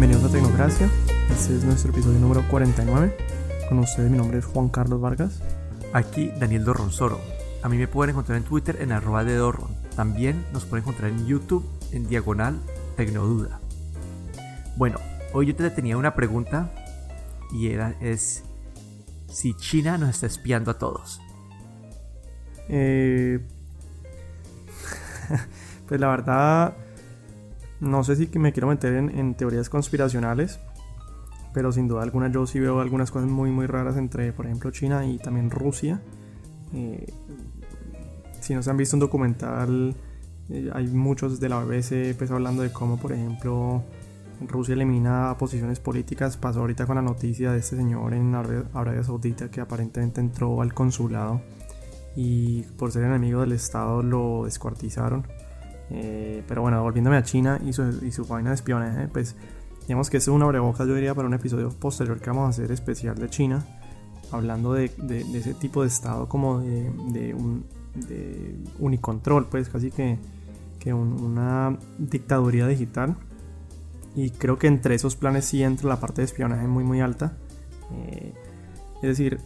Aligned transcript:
Bienvenidos 0.00 0.30
a 0.30 0.32
Tecnocracia. 0.32 0.90
Este 1.30 1.56
es 1.56 1.62
nuestro 1.62 1.92
episodio 1.92 2.18
número 2.18 2.42
49. 2.48 3.14
Con 3.68 3.80
ustedes 3.80 4.10
mi 4.10 4.16
nombre 4.16 4.38
es 4.38 4.46
Juan 4.46 4.70
Carlos 4.70 4.98
Vargas. 4.98 5.42
Aquí 5.92 6.32
Daniel 6.40 6.64
Dorronsoro. 6.64 7.20
A 7.62 7.68
mí 7.68 7.76
me 7.76 7.86
pueden 7.86 8.14
encontrar 8.14 8.38
en 8.38 8.44
Twitter 8.44 8.78
en 8.80 8.92
arroba 8.92 9.24
de 9.24 9.36
Dorron. 9.36 9.68
También 9.94 10.42
nos 10.54 10.64
pueden 10.64 10.84
encontrar 10.84 11.10
en 11.10 11.26
YouTube 11.26 11.68
en 11.92 12.08
diagonal 12.08 12.58
Tecnoduda. 12.96 13.60
Bueno, 14.76 14.96
hoy 15.34 15.48
yo 15.48 15.54
te 15.54 15.68
tenía 15.68 15.98
una 15.98 16.14
pregunta 16.14 16.72
y 17.52 17.68
era 17.68 17.94
es 18.00 18.42
si 19.28 19.52
China 19.52 19.98
nos 19.98 20.08
está 20.08 20.24
espiando 20.24 20.70
a 20.70 20.78
todos. 20.78 21.20
Eh, 22.70 23.38
pues 25.86 26.00
la 26.00 26.08
verdad, 26.08 26.74
no 27.80 28.04
sé 28.04 28.16
si 28.16 28.38
me 28.38 28.52
quiero 28.52 28.68
meter 28.68 28.94
en, 28.94 29.34
teorías 29.34 29.68
conspiracionales, 29.68 30.60
pero 31.52 31.72
sin 31.72 31.88
duda 31.88 32.02
alguna 32.02 32.30
yo 32.30 32.46
sí 32.46 32.60
veo 32.60 32.80
algunas 32.80 33.10
cosas 33.10 33.28
muy 33.28 33.50
muy 33.50 33.66
raras 33.66 33.96
entre, 33.96 34.32
por 34.32 34.46
ejemplo, 34.46 34.70
China 34.70 35.06
y 35.06 35.18
también 35.18 35.50
Rusia. 35.50 36.00
Eh, 36.74 37.12
si 38.40 38.54
no 38.54 38.62
se 38.62 38.70
han 38.70 38.76
visto 38.76 38.96
un 38.96 39.00
documental, 39.00 39.94
eh, 40.48 40.70
hay 40.72 40.86
muchos 40.88 41.40
de 41.40 41.48
la 41.48 41.62
BBC 41.62 42.14
pues, 42.16 42.30
hablando 42.30 42.62
de 42.62 42.72
cómo, 42.72 42.98
por 42.98 43.12
ejemplo, 43.12 43.82
Rusia 44.46 44.74
elimina 44.74 45.36
posiciones 45.38 45.80
políticas. 45.80 46.36
Pasó 46.36 46.60
ahorita 46.60 46.86
con 46.86 46.96
la 46.96 47.02
noticia 47.02 47.52
de 47.52 47.58
este 47.58 47.76
señor 47.76 48.14
en 48.14 48.34
Arabia 48.34 49.02
Saudita 49.02 49.50
que 49.50 49.60
aparentemente 49.60 50.20
entró 50.20 50.62
al 50.62 50.74
consulado 50.74 51.40
y 52.16 52.62
por 52.76 52.92
ser 52.92 53.04
enemigo 53.04 53.40
del 53.40 53.52
Estado 53.52 54.02
lo 54.02 54.44
descuartizaron. 54.44 55.26
Eh, 55.90 56.44
pero 56.46 56.62
bueno, 56.62 56.82
volviéndome 56.82 57.16
a 57.16 57.22
China 57.22 57.60
y 57.64 57.72
su, 57.72 58.24
vaina 58.26 58.50
de 58.50 58.54
espionaje, 58.54 59.08
pues 59.08 59.34
digamos 59.82 60.08
que 60.08 60.18
es 60.18 60.28
una 60.28 60.44
abrebocas, 60.44 60.86
yo 60.86 60.94
diría, 60.94 61.14
para 61.14 61.26
un 61.26 61.34
episodio 61.34 61.70
posterior 61.70 62.20
que 62.20 62.30
vamos 62.30 62.46
a 62.46 62.48
hacer 62.50 62.70
especial 62.70 63.16
de 63.16 63.28
China, 63.28 63.64
hablando 64.30 64.72
de, 64.72 64.84
ese 65.34 65.54
tipo 65.54 65.82
de 65.82 65.88
Estado 65.88 66.28
como 66.28 66.60
de, 66.60 67.34
un 67.34 67.64
de 67.94 68.56
unicontrol, 68.78 69.46
pues 69.46 69.68
casi 69.68 69.90
que, 69.90 70.18
que 70.78 70.94
una 70.94 71.76
dictaduría 71.98 72.66
digital. 72.68 73.16
Y 74.14 74.30
creo 74.30 74.58
que 74.58 74.66
entre 74.66 74.94
esos 74.96 75.16
planes 75.16 75.44
sí 75.44 75.62
entra 75.62 75.88
la 75.88 76.00
parte 76.00 76.20
de 76.20 76.26
espionaje 76.26 76.66
muy 76.66 76.82
muy 76.84 77.00
alta. 77.00 77.36
Eh, 77.92 78.32
es 78.96 79.08
decir, 79.08 79.38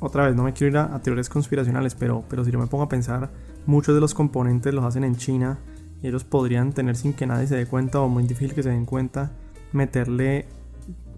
otra 0.00 0.26
vez, 0.26 0.36
no 0.36 0.42
me 0.42 0.52
quiero 0.52 0.70
ir 0.70 0.78
a, 0.78 1.00
teorías 1.00 1.28
conspiracionales, 1.28 1.94
pero, 1.94 2.24
pero 2.28 2.44
si 2.44 2.50
yo 2.50 2.58
me 2.58 2.66
pongo 2.66 2.84
a 2.84 2.88
pensar, 2.88 3.30
muchos 3.66 3.94
de 3.94 4.00
los 4.00 4.14
componentes 4.14 4.74
los 4.74 4.84
hacen 4.84 5.04
en 5.04 5.16
China 5.16 5.58
ellos 6.02 6.24
podrían 6.24 6.72
tener 6.72 6.96
sin 6.96 7.12
que 7.12 7.26
nadie 7.26 7.46
se 7.46 7.56
dé 7.56 7.66
cuenta 7.66 8.00
o 8.00 8.08
muy 8.08 8.24
difícil 8.24 8.54
que 8.54 8.62
se 8.62 8.70
den 8.70 8.84
cuenta, 8.84 9.32
meterle 9.72 10.46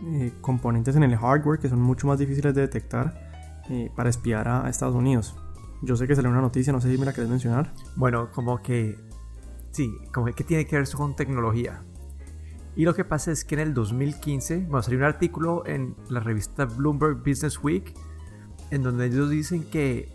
eh, 0.03 0.33
componentes 0.41 0.97
en 0.97 1.03
el 1.03 1.17
hardware 1.17 1.59
que 1.59 1.69
son 1.69 1.81
mucho 1.81 2.07
más 2.07 2.19
difíciles 2.19 2.55
de 2.55 2.61
detectar 2.63 3.29
eh, 3.69 3.91
para 3.95 4.09
espiar 4.09 4.49
a, 4.49 4.69
Estados 4.69 4.95
Unidos. 4.95 5.37
Yo 5.83 5.97
sé 5.97 6.07
que 6.07 6.17
salió 6.17 6.31
una 6.31 6.41
noticia, 6.41 6.73
no 6.73 6.81
sé 6.81 6.91
si 6.91 6.99
me 6.99 7.07
la 7.07 7.13
querés 7.13 7.31
mencionar. 7.31 7.73
Bueno, 7.97 8.31
como 8.33 8.63
que 8.63 8.97
sí, 9.71 9.91
como 10.13 10.27
que 10.27 10.45
tiene 10.45 10.67
que 10.67 10.77
ver 10.77 10.89
con 10.91 11.15
tecnología. 11.15 11.83
Y 12.75 12.85
lo 12.85 12.95
que 12.95 13.05
pasa 13.05 13.33
es 13.33 13.45
que 13.45 13.57
en 13.57 13.61
el 13.61 13.75
2015, 13.75 14.67
bueno, 14.69 14.83
salió 14.83 14.99
un 14.99 15.05
artículo 15.05 15.67
en 15.67 15.97
la 16.09 16.21
revista 16.21 16.65
Bloomberg 16.65 17.19
Business 17.19 17.63
Week 17.63 17.93
en 18.71 18.83
donde 18.83 19.07
ellos 19.07 19.31
dicen 19.31 19.65
que 19.65 20.15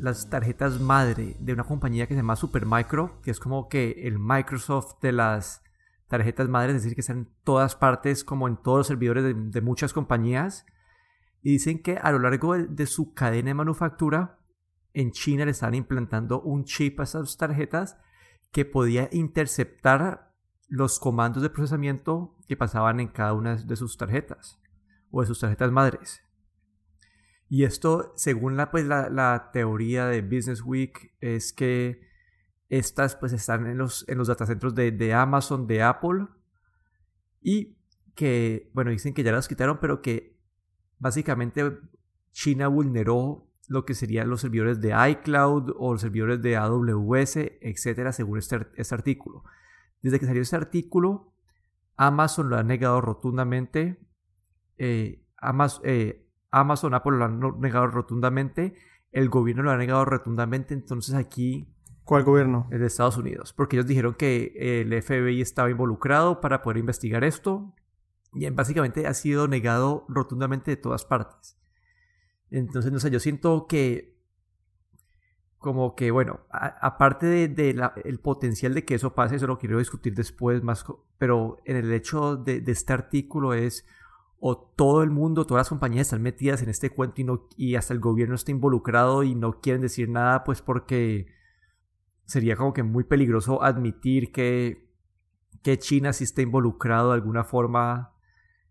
las 0.00 0.30
tarjetas 0.30 0.80
madre 0.80 1.36
de 1.40 1.52
una 1.52 1.64
compañía 1.64 2.06
que 2.06 2.14
se 2.14 2.20
llama 2.20 2.36
Supermicro, 2.36 3.20
que 3.22 3.30
es 3.30 3.38
como 3.38 3.68
que 3.68 4.02
el 4.06 4.18
Microsoft 4.18 5.00
de 5.02 5.12
las 5.12 5.62
tarjetas 6.08 6.48
madre, 6.48 6.72
es 6.72 6.82
decir, 6.82 6.94
que 6.94 7.02
están 7.02 7.18
en 7.18 7.28
todas 7.44 7.76
partes, 7.76 8.24
como 8.24 8.48
en 8.48 8.56
todos 8.56 8.78
los 8.78 8.86
servidores 8.86 9.24
de, 9.24 9.60
muchas 9.60 9.92
compañías, 9.92 10.66
y 11.42 11.52
dicen 11.52 11.82
que 11.82 11.98
a 11.98 12.10
lo 12.12 12.18
largo 12.18 12.56
de, 12.56 12.86
su 12.86 13.14
cadena 13.14 13.50
de 13.50 13.54
manufactura, 13.54 14.38
en 14.92 15.12
China 15.12 15.44
le 15.44 15.52
están 15.52 15.74
implantando 15.74 16.40
un 16.40 16.64
chip 16.64 16.98
a 16.98 17.04
esas 17.04 17.36
tarjetas 17.36 17.96
que 18.50 18.64
podía 18.64 19.08
interceptar 19.12 20.34
los 20.66 20.98
comandos 20.98 21.42
de 21.42 21.50
procesamiento 21.50 22.36
que 22.48 22.56
pasaban 22.56 22.98
en 22.98 23.08
cada 23.08 23.32
una 23.34 23.56
de 23.56 23.76
sus 23.76 23.96
tarjetas 23.96 24.58
o 25.10 25.20
de 25.20 25.28
sus 25.28 25.38
tarjetas 25.38 25.70
madres. 25.70 26.22
Y 27.52 27.64
esto, 27.64 28.12
según 28.14 28.56
la, 28.56 28.70
pues, 28.70 28.84
la, 28.86 29.50
teoría 29.52 30.06
de 30.06 30.22
Business 30.22 30.62
Week, 30.64 31.16
es 31.20 31.52
que 31.52 32.00
estas 32.68 33.16
pues 33.16 33.32
están 33.32 33.66
en 33.66 33.76
los, 33.76 34.08
en 34.08 34.18
los 34.18 34.28
datacentros 34.28 34.76
de, 34.76 34.92
de 34.92 35.12
Amazon, 35.12 35.66
de 35.66 35.82
Apple, 35.82 36.28
y 37.40 37.76
que, 38.14 38.70
bueno, 38.72 38.92
dicen 38.92 39.14
que 39.14 39.24
ya 39.24 39.32
las 39.32 39.48
quitaron, 39.48 39.80
pero 39.80 40.00
que 40.00 40.38
básicamente 41.00 41.76
China 42.30 42.68
vulneró 42.68 43.50
lo 43.66 43.84
que 43.84 43.94
serían 43.94 44.30
los 44.30 44.42
servidores 44.42 44.80
de 44.80 44.94
iCloud 45.10 45.74
o 45.76 45.92
los 45.94 46.02
servidores 46.02 46.40
de 46.40 46.56
AWS, 46.56 47.36
etcétera, 47.36 48.12
según 48.12 48.38
este, 48.38 48.68
este 48.76 48.94
artículo. 48.94 49.42
Desde 50.02 50.20
que 50.20 50.26
salió 50.26 50.42
este 50.42 50.54
artículo, 50.54 51.34
Amazon 51.96 52.48
lo 52.48 52.56
ha 52.56 52.62
negado 52.62 53.00
rotundamente. 53.00 53.98
Eh, 54.78 55.26
Amazon, 55.36 55.82
eh, 55.84 56.29
Amazon, 56.50 56.94
Apple 56.94 57.18
lo 57.18 57.24
han 57.24 57.60
negado 57.60 57.86
rotundamente, 57.86 58.74
el 59.12 59.28
gobierno 59.28 59.62
lo 59.62 59.70
ha 59.70 59.76
negado 59.76 60.04
rotundamente, 60.04 60.74
entonces 60.74 61.14
aquí... 61.14 61.68
¿Cuál 62.04 62.24
gobierno? 62.24 62.66
El 62.72 62.80
de 62.80 62.86
Estados 62.86 63.16
Unidos, 63.18 63.52
porque 63.52 63.76
ellos 63.76 63.86
dijeron 63.86 64.14
que 64.14 64.52
el 64.56 65.00
FBI 65.00 65.40
estaba 65.40 65.70
involucrado 65.70 66.40
para 66.40 66.60
poder 66.60 66.78
investigar 66.78 67.22
esto 67.22 67.72
y 68.34 68.48
básicamente 68.50 69.06
ha 69.06 69.14
sido 69.14 69.46
negado 69.46 70.06
rotundamente 70.08 70.72
de 70.72 70.76
todas 70.76 71.04
partes. 71.04 71.56
Entonces, 72.50 72.90
no 72.90 72.98
sé, 72.98 73.10
yo 73.10 73.20
siento 73.20 73.66
que 73.68 74.18
como 75.58 75.94
que, 75.94 76.10
bueno, 76.10 76.40
aparte 76.50 77.26
del 77.26 77.54
de, 77.54 77.90
el 78.04 78.18
potencial 78.18 78.72
de 78.72 78.84
que 78.84 78.94
eso 78.94 79.14
pase, 79.14 79.36
eso 79.36 79.46
lo 79.46 79.58
quiero 79.58 79.78
discutir 79.78 80.14
después 80.14 80.62
más, 80.62 80.86
pero 81.18 81.58
en 81.66 81.76
el 81.76 81.92
hecho 81.92 82.36
de, 82.36 82.62
de 82.62 82.72
este 82.72 82.94
artículo 82.94 83.52
es 83.52 83.86
o 84.40 84.56
todo 84.56 85.02
el 85.02 85.10
mundo, 85.10 85.46
todas 85.46 85.60
las 85.60 85.68
compañías 85.68 86.06
están 86.06 86.22
metidas 86.22 86.62
en 86.62 86.70
este 86.70 86.90
cuento 86.90 87.20
y, 87.20 87.24
no, 87.24 87.46
y 87.56 87.74
hasta 87.74 87.92
el 87.92 88.00
gobierno 88.00 88.34
está 88.34 88.50
involucrado 88.50 89.22
y 89.22 89.34
no 89.34 89.60
quieren 89.60 89.82
decir 89.82 90.08
nada, 90.08 90.44
pues 90.44 90.62
porque 90.62 91.26
sería 92.24 92.56
como 92.56 92.72
que 92.72 92.82
muy 92.82 93.04
peligroso 93.04 93.62
admitir 93.62 94.32
que, 94.32 94.88
que 95.62 95.78
China 95.78 96.14
sí 96.14 96.24
está 96.24 96.40
involucrado 96.40 97.10
de 97.10 97.16
alguna 97.16 97.44
forma 97.44 98.14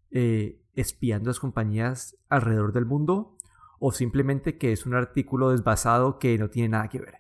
eh, 0.10 0.60
espiando 0.74 1.30
a 1.30 1.32
las 1.32 1.40
compañías 1.40 2.18
alrededor 2.30 2.74
del 2.74 2.86
mundo, 2.86 3.38
o 3.80 3.92
simplemente 3.92 4.58
que 4.58 4.72
es 4.72 4.88
un 4.88 4.96
artículo 4.96 5.52
desbasado 5.52 6.18
que 6.18 6.38
no 6.40 6.50
tiene 6.50 6.70
nada 6.70 6.88
que 6.88 7.00
ver. 7.00 7.16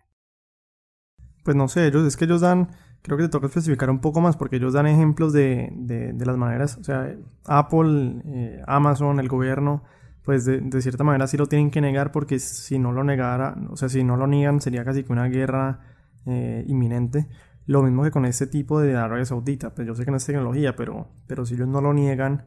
Pues 1.43 1.55
no 1.55 1.67
sé, 1.67 1.87
ellos, 1.87 2.05
es 2.05 2.17
que 2.17 2.25
ellos 2.25 2.41
dan 2.41 2.69
creo 3.01 3.17
que 3.17 3.23
te 3.23 3.29
toca 3.29 3.47
especificar 3.47 3.89
un 3.89 3.99
poco 3.99 4.21
más 4.21 4.37
porque 4.37 4.57
ellos 4.57 4.73
dan 4.73 4.87
ejemplos 4.87 5.33
de, 5.33 5.71
de, 5.73 6.25
las 6.25 6.37
maneras, 6.37 6.77
o 6.77 6.83
sea, 6.83 7.15
Apple, 7.45 8.21
eh, 8.25 8.63
Amazon, 8.67 9.19
el 9.19 9.27
gobierno, 9.27 9.83
pues 10.23 10.45
de, 10.45 10.59
de, 10.59 10.81
cierta 10.81 11.03
manera 11.03 11.27
sí 11.27 11.37
lo 11.37 11.47
tienen 11.47 11.71
que 11.71 11.81
negar 11.81 12.11
porque 12.11 12.39
si 12.39 12.77
no 12.77 12.91
lo 12.91 13.03
negara, 13.03 13.55
o 13.69 13.77
sea, 13.77 13.89
si 13.89 14.03
no 14.03 14.17
lo 14.17 14.27
niegan 14.27 14.61
sería 14.61 14.83
casi 14.83 15.03
que 15.03 15.11
una 15.11 15.27
guerra 15.27 15.79
eh, 16.25 16.63
inminente. 16.67 17.27
Lo 17.65 17.81
mismo 17.83 18.03
que 18.03 18.11
con 18.11 18.25
este 18.25 18.47
tipo 18.47 18.81
de 18.81 18.95
Arabia 18.95 19.25
Saudita, 19.25 19.73
pues 19.73 19.87
yo 19.87 19.95
sé 19.95 20.03
que 20.03 20.11
no 20.11 20.17
es 20.17 20.25
tecnología, 20.25 20.75
pero, 20.75 21.07
pero 21.27 21.45
si 21.45 21.53
ellos 21.53 21.67
no 21.67 21.81
lo 21.81 21.93
niegan, 21.93 22.45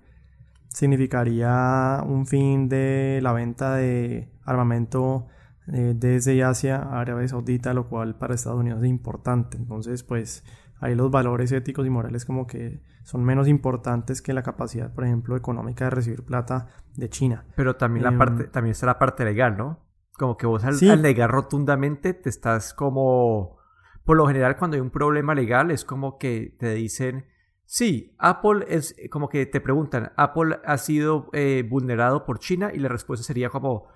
significaría 0.69 2.03
un 2.07 2.27
fin 2.27 2.69
de 2.69 3.21
la 3.23 3.33
venta 3.33 3.77
de 3.77 4.29
armamento 4.45 5.27
eh, 5.69 5.95
desde 5.97 6.43
Asia 6.43 6.77
a 6.77 7.01
Arabia 7.01 7.29
Saudita, 7.29 7.73
lo 7.73 7.89
cual 7.89 8.17
para 8.17 8.35
Estados 8.35 8.61
Unidos 8.61 8.83
es 8.83 8.89
importante. 8.89 9.57
Entonces, 9.57 10.03
pues 10.03 10.45
ahí 10.81 10.95
los 10.95 11.11
valores 11.11 11.53
éticos 11.53 11.87
y 11.87 11.91
morales 11.91 12.25
como 12.25 12.47
que 12.47 12.83
son 13.05 13.25
menos 13.25 13.49
importantes 13.49 14.21
que 14.21 14.33
la 14.33 14.43
capacidad, 14.43 14.93
por 14.93 15.05
ejemplo, 15.05 15.37
económica 15.37 15.85
de 15.85 15.91
recibir 15.91 16.25
plata 16.25 16.69
de 16.97 17.09
China. 17.09 17.47
Pero 17.57 17.77
también, 17.77 18.05
la 18.05 18.11
em, 18.11 18.19
parte, 18.19 18.45
también 18.45 18.73
está 18.73 18.87
la 18.87 18.99
parte 18.99 19.25
legal, 19.25 19.57
¿no? 19.57 19.81
Como 20.19 20.37
que 20.37 20.47
vos 20.47 20.65
al, 20.65 21.03
negar 21.03 21.31
rotundamente 21.31 22.15
te 22.15 22.29
estás 22.29 22.75
como... 22.75 23.59
Por 24.05 24.17
lo 24.17 24.27
general 24.27 24.57
cuando 24.57 24.75
hay 24.75 24.81
un 24.81 24.91
problema 24.91 25.35
legal 25.35 25.71
es 25.71 25.85
como 25.85 26.19
que 26.19 26.57
te 26.59 26.75
dicen, 26.75 27.27
sí, 27.65 28.17
Apple 28.19 28.67
es 28.69 28.97
como 29.11 29.29
que 29.29 29.47
te 29.47 29.61
preguntan, 29.61 30.13
Apple 30.17 30.59
ha 30.65 30.77
sido 30.77 31.29
eh, 31.33 31.65
vulnerado 31.69 32.25
por 32.27 32.41
China 32.41 32.73
y 32.75 32.81
la 32.81 32.89
respuesta 32.89 33.25
sería 33.25 33.49
como, 33.49 33.87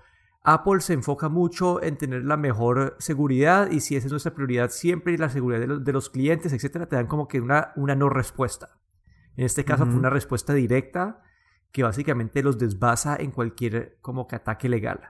Apple 0.49 0.79
se 0.79 0.93
enfoca 0.93 1.27
mucho 1.27 1.83
en 1.83 1.97
tener 1.97 2.23
la 2.23 2.37
mejor 2.37 2.95
seguridad 2.99 3.69
y 3.69 3.81
si 3.81 3.97
esa 3.97 4.07
es 4.07 4.11
nuestra 4.11 4.33
prioridad 4.33 4.69
siempre 4.69 5.11
y 5.11 5.17
la 5.17 5.27
seguridad 5.27 5.77
de 5.77 5.91
los, 5.91 6.09
clientes, 6.09 6.53
etcétera, 6.53 6.87
te 6.87 6.95
dan 6.95 7.07
como 7.07 7.27
que 7.27 7.41
una, 7.41 7.73
una 7.75 7.95
no 7.95 8.07
respuesta. 8.07 8.79
En 9.35 9.43
este 9.43 9.65
caso 9.65 9.85
fue 9.85 9.95
una 9.95 10.09
respuesta 10.09 10.53
directa 10.53 11.21
que 11.73 11.83
básicamente 11.83 12.41
los 12.43 12.57
desbasa 12.57 13.17
en 13.19 13.31
cualquier 13.31 13.97
como 13.99 14.25
que 14.25 14.37
ataque 14.37 14.69
legal. 14.69 15.01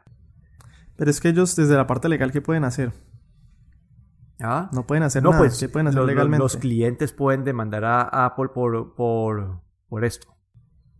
Pero 0.95 1.11
es 1.11 1.21
que 1.21 1.29
ellos 1.29 1.55
desde 1.55 1.75
la 1.75 1.85
parte 1.85 2.09
legal, 2.09 2.31
¿qué 2.31 2.41
pueden 2.41 2.63
hacer? 2.63 2.91
¿Ah? 4.41 4.71
No 4.73 4.87
pueden 4.87 5.03
hacer 5.03 5.21
no, 5.21 5.29
nada. 5.29 5.43
Pues, 5.43 5.59
¿Qué 5.59 5.69
pueden 5.69 5.85
hacer 5.85 5.99
los, 5.99 6.07
legalmente? 6.07 6.43
Los 6.43 6.57
clientes 6.57 7.13
pueden 7.13 7.43
demandar 7.43 7.85
a 7.85 8.25
Apple 8.25 8.49
por, 8.55 8.95
por, 8.95 9.61
por 9.87 10.03
esto. 10.03 10.35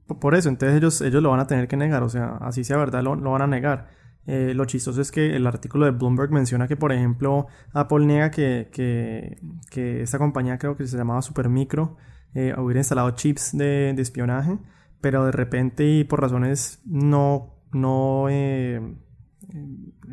Por 0.06 0.36
eso, 0.36 0.48
entonces 0.50 0.78
ellos, 0.78 1.02
ellos 1.02 1.24
lo 1.24 1.32
van 1.32 1.40
a 1.40 1.48
tener 1.48 1.68
que 1.68 1.76
negar, 1.76 2.04
o 2.04 2.10
sea, 2.10 2.38
así 2.42 2.64
sea 2.64 2.78
verdad, 2.78 3.02
lo, 3.02 3.16
lo 3.16 3.32
van 3.32 3.42
a 3.42 3.48
negar. 3.48 3.98
Eh, 4.28 4.54
lo 4.54 4.66
chistoso 4.66 5.02
es 5.02 5.10
que 5.10 5.38
el 5.38 5.48
artículo 5.48 5.86
de 5.86 5.92
Bloomberg 5.92 6.32
menciona 6.32 6.68
que, 6.68 6.76
por 6.76 6.92
ejemplo, 6.92 7.48
Apple 7.74 8.06
niega 8.06 8.30
que, 8.30 8.70
que, 8.72 10.02
esta 10.02 10.18
compañía, 10.18 10.58
creo 10.58 10.76
que 10.76 10.86
se 10.86 10.98
llamaba 10.98 11.22
Supermicro, 11.22 11.96
eh, 12.34 12.54
hubiera 12.58 12.82
instalado 12.82 13.12
chips 13.12 13.58
de, 13.58 13.94
de, 13.96 14.02
espionaje, 14.02 14.60
pero 15.00 15.26
de 15.26 15.32
repente 15.32 15.86
y 15.88 16.04
por 16.04 16.22
razones 16.22 16.82
no, 16.86 17.56
no 17.72 18.28
eh, 18.30 18.82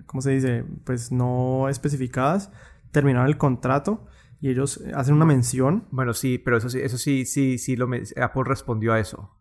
¿cómo 0.06 0.20
se 0.20 0.30
dice? 0.30 0.64
Pues 0.84 1.10
no 1.10 1.68
especificadas, 1.68 2.52
terminaron 2.92 3.26
el 3.26 3.36
contrato 3.36 4.06
y 4.40 4.50
ellos 4.50 4.80
hacen 4.94 5.14
una 5.14 5.26
mención. 5.26 5.88
Bueno, 5.90 6.14
sí, 6.14 6.38
pero 6.38 6.58
eso 6.58 6.68
sí, 6.68 6.80
eso 6.80 6.98
sí, 6.98 7.24
sí, 7.26 7.58
sí, 7.58 7.74
lo 7.74 7.88
Apple 8.16 8.42
respondió 8.44 8.92
a 8.92 9.00
eso 9.00 9.34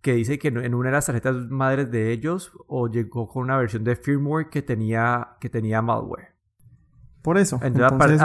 que 0.00 0.14
dice 0.14 0.38
que 0.38 0.48
en 0.48 0.74
una 0.74 0.88
de 0.88 0.94
las 0.94 1.06
tarjetas 1.06 1.36
madres 1.50 1.90
de 1.90 2.12
ellos 2.12 2.52
o 2.66 2.88
llegó 2.88 3.28
con 3.28 3.42
una 3.42 3.58
versión 3.58 3.84
de 3.84 3.96
firmware 3.96 4.48
que 4.48 4.62
tenía, 4.62 5.36
que 5.40 5.50
tenía 5.50 5.82
malware. 5.82 6.30
Por 7.22 7.36
eso. 7.36 7.60
Entonces, 7.62 8.22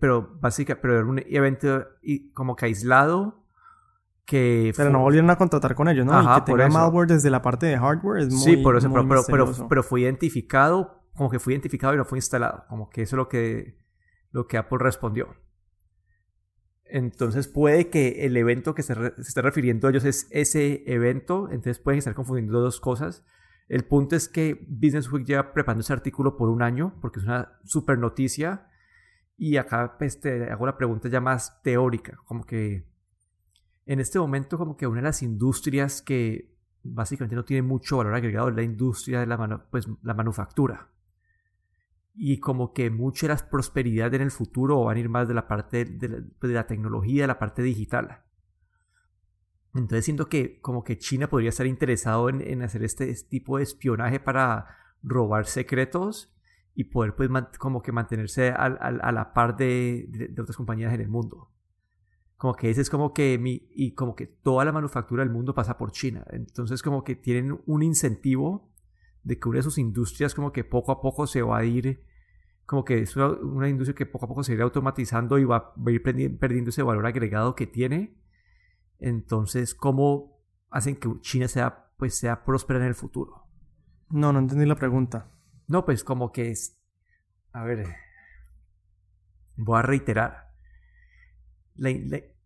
pero, 0.00 0.36
básicamente, 0.40 0.82
pero 0.82 0.94
era 0.94 1.06
un 1.06 1.22
evento 1.24 1.86
como 2.34 2.56
que 2.56 2.66
aislado 2.66 3.44
que... 4.24 4.72
Pero 4.76 4.90
no 4.90 5.00
volvieron 5.00 5.30
a 5.30 5.36
contratar 5.36 5.76
con 5.76 5.88
ellos, 5.88 6.04
¿no? 6.04 6.20
y 6.20 6.34
que 6.34 6.40
tenga 6.40 6.68
malware 6.68 7.06
desde 7.06 7.30
la 7.30 7.42
parte 7.42 7.66
de 7.66 7.78
hardware 7.78 8.22
es 8.22 8.28
muy 8.30 8.42
Sí, 8.42 8.56
por 8.56 8.76
eso, 8.76 8.92
pero, 8.92 9.24
pero, 9.24 9.68
pero, 9.68 9.82
fue 9.84 10.00
identificado, 10.00 11.04
como 11.14 11.30
que 11.30 11.38
fue 11.38 11.52
identificado 11.52 11.94
y 11.94 11.96
no 11.96 12.04
fue 12.04 12.18
instalado. 12.18 12.64
Como 12.68 12.90
que 12.90 13.02
eso 13.02 13.14
es 13.14 13.18
lo 13.18 13.28
que, 13.28 13.78
lo 14.32 14.48
que 14.48 14.58
Apple 14.58 14.78
respondió. 14.80 15.28
Entonces 16.88 17.48
puede 17.48 17.90
que 17.90 18.26
el 18.26 18.36
evento 18.36 18.74
que 18.74 18.82
se, 18.82 18.94
esté 19.18 19.42
refiriendo 19.42 19.86
a 19.86 19.90
ellos 19.90 20.04
es 20.04 20.28
ese 20.30 20.84
evento, 20.86 21.48
entonces 21.50 21.78
pueden 21.78 21.98
estar 21.98 22.14
confundiendo 22.14 22.60
dos 22.60 22.80
cosas. 22.80 23.24
El 23.68 23.84
punto 23.84 24.14
es 24.14 24.28
que 24.28 24.64
Business 24.68 25.10
Week 25.10 25.26
lleva 25.26 25.52
preparando 25.52 25.80
ese 25.80 25.92
artículo 25.92 26.36
por 26.36 26.48
un 26.48 26.62
año, 26.62 26.94
porque 27.00 27.18
es 27.18 27.26
una 27.26 27.58
super 27.64 27.98
noticia. 27.98 28.68
Y 29.36 29.56
acá 29.56 29.96
pues, 29.98 30.20
te 30.20 30.50
hago 30.50 30.66
la 30.66 30.78
pregunta 30.78 31.08
ya 31.08 31.20
más 31.20 31.60
teórica, 31.62 32.18
como 32.24 32.46
que 32.46 32.86
en 33.84 34.00
este 34.00 34.18
momento 34.18 34.58
como 34.58 34.76
que 34.76 34.86
una 34.86 35.00
de 35.00 35.04
las 35.04 35.22
industrias 35.22 36.02
que 36.02 36.56
básicamente 36.82 37.36
no 37.36 37.44
tiene 37.44 37.62
mucho 37.62 37.98
valor 37.98 38.14
agregado 38.14 38.48
es 38.48 38.56
la 38.56 38.62
industria 38.62 39.20
de 39.20 39.26
la, 39.26 39.66
pues, 39.70 39.88
la 40.02 40.14
manufactura 40.14 40.88
y 42.16 42.40
como 42.40 42.72
que 42.72 42.90
mucha 42.90 43.28
de 43.28 43.34
la 43.34 43.50
prosperidad 43.50 44.12
en 44.14 44.22
el 44.22 44.30
futuro 44.30 44.82
van 44.84 44.96
a 44.96 45.00
ir 45.00 45.08
más 45.08 45.28
de 45.28 45.34
la 45.34 45.46
parte 45.46 45.84
de 45.84 46.24
la, 46.40 46.66
tecnología, 46.66 47.24
de 47.24 47.26
la 47.26 47.38
parte 47.38 47.62
digital. 47.62 48.22
Entonces 49.74 50.06
siento 50.06 50.28
que 50.28 50.60
como 50.60 50.82
que 50.82 50.96
China 50.96 51.28
podría 51.28 51.50
estar 51.50 51.66
interesado 51.66 52.30
en, 52.30 52.62
hacer 52.62 52.82
este, 52.82 53.12
tipo 53.28 53.58
de 53.58 53.64
espionaje 53.64 54.18
para 54.18 54.66
robar 55.02 55.46
secretos 55.46 56.34
y 56.74 56.84
poder 56.84 57.14
pues 57.14 57.30
como 57.58 57.82
que 57.82 57.92
mantenerse 57.92 58.50
a, 58.50 58.68
la 58.90 59.32
par 59.34 59.56
de, 59.56 60.06
de, 60.08 60.40
otras 60.40 60.56
compañías 60.56 60.94
en 60.94 61.02
el 61.02 61.08
mundo. 61.08 61.52
Como 62.38 62.54
que 62.54 62.70
ese 62.70 62.80
es 62.80 62.90
como 62.90 63.12
que 63.12 63.38
mi, 63.38 63.68
y 63.74 63.92
como 63.92 64.14
que 64.14 64.26
toda 64.26 64.64
la 64.64 64.72
manufactura 64.72 65.22
del 65.22 65.32
mundo 65.32 65.54
pasa 65.54 65.76
por 65.76 65.92
China. 65.92 66.24
Entonces 66.30 66.82
como 66.82 67.04
que 67.04 67.14
tienen 67.14 67.60
un 67.66 67.82
incentivo 67.82 68.72
de 69.26 69.40
que 69.40 69.48
una 69.48 69.58
de 69.58 69.64
sus 69.64 69.76
industrias 69.78 70.34
como 70.34 70.52
que 70.52 70.62
poco 70.62 70.92
a 70.92 71.00
poco 71.00 71.26
se 71.26 71.42
va 71.42 71.58
a 71.58 71.64
ir, 71.64 72.00
como 72.64 72.84
que 72.84 73.00
es 73.00 73.16
una, 73.16 73.68
industria 73.68 73.96
que 73.96 74.06
poco 74.06 74.26
a 74.26 74.28
poco 74.28 74.44
se 74.44 74.52
irá 74.52 74.62
automatizando 74.62 75.36
y 75.38 75.44
va, 75.44 75.74
a 75.84 75.90
ir 75.90 76.00
perdiendo 76.38 76.70
ese 76.70 76.84
valor 76.84 77.06
agregado 77.06 77.56
que 77.56 77.66
tiene. 77.66 78.16
Entonces, 79.00 79.74
¿cómo 79.74 80.40
hacen 80.70 80.94
que 80.94 81.10
China 81.22 81.48
sea, 81.48 81.90
pues, 81.96 82.16
sea 82.16 82.44
próspera 82.44 82.78
en 82.78 82.86
el 82.86 82.94
futuro? 82.94 83.48
No, 84.10 84.32
no 84.32 84.38
entendí 84.38 84.64
la 84.64 84.76
pregunta. 84.76 85.32
No, 85.66 85.84
pues 85.84 86.04
como 86.04 86.30
que 86.30 86.52
es... 86.52 86.80
A 87.50 87.64
ver, 87.64 87.96
voy 89.56 89.78
a 89.80 89.82
reiterar. 89.82 90.52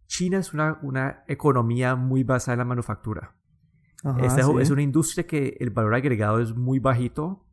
China 0.07 0.39
es 0.39 0.55
una, 0.55 0.79
una 0.81 1.25
economía 1.29 1.95
muy 1.95 2.25
basada 2.25 2.55
en 2.55 2.59
la 2.61 2.65
manufactura. 2.65 3.35
Esta 4.23 4.41
es 4.61 4.71
una 4.71 4.83
industria 4.83 5.27
que 5.27 5.57
el 5.61 5.71
valor 5.71 5.95
agregado 5.95 6.41
es 6.41 6.55
muy 6.55 6.79
bajito, 6.79 7.47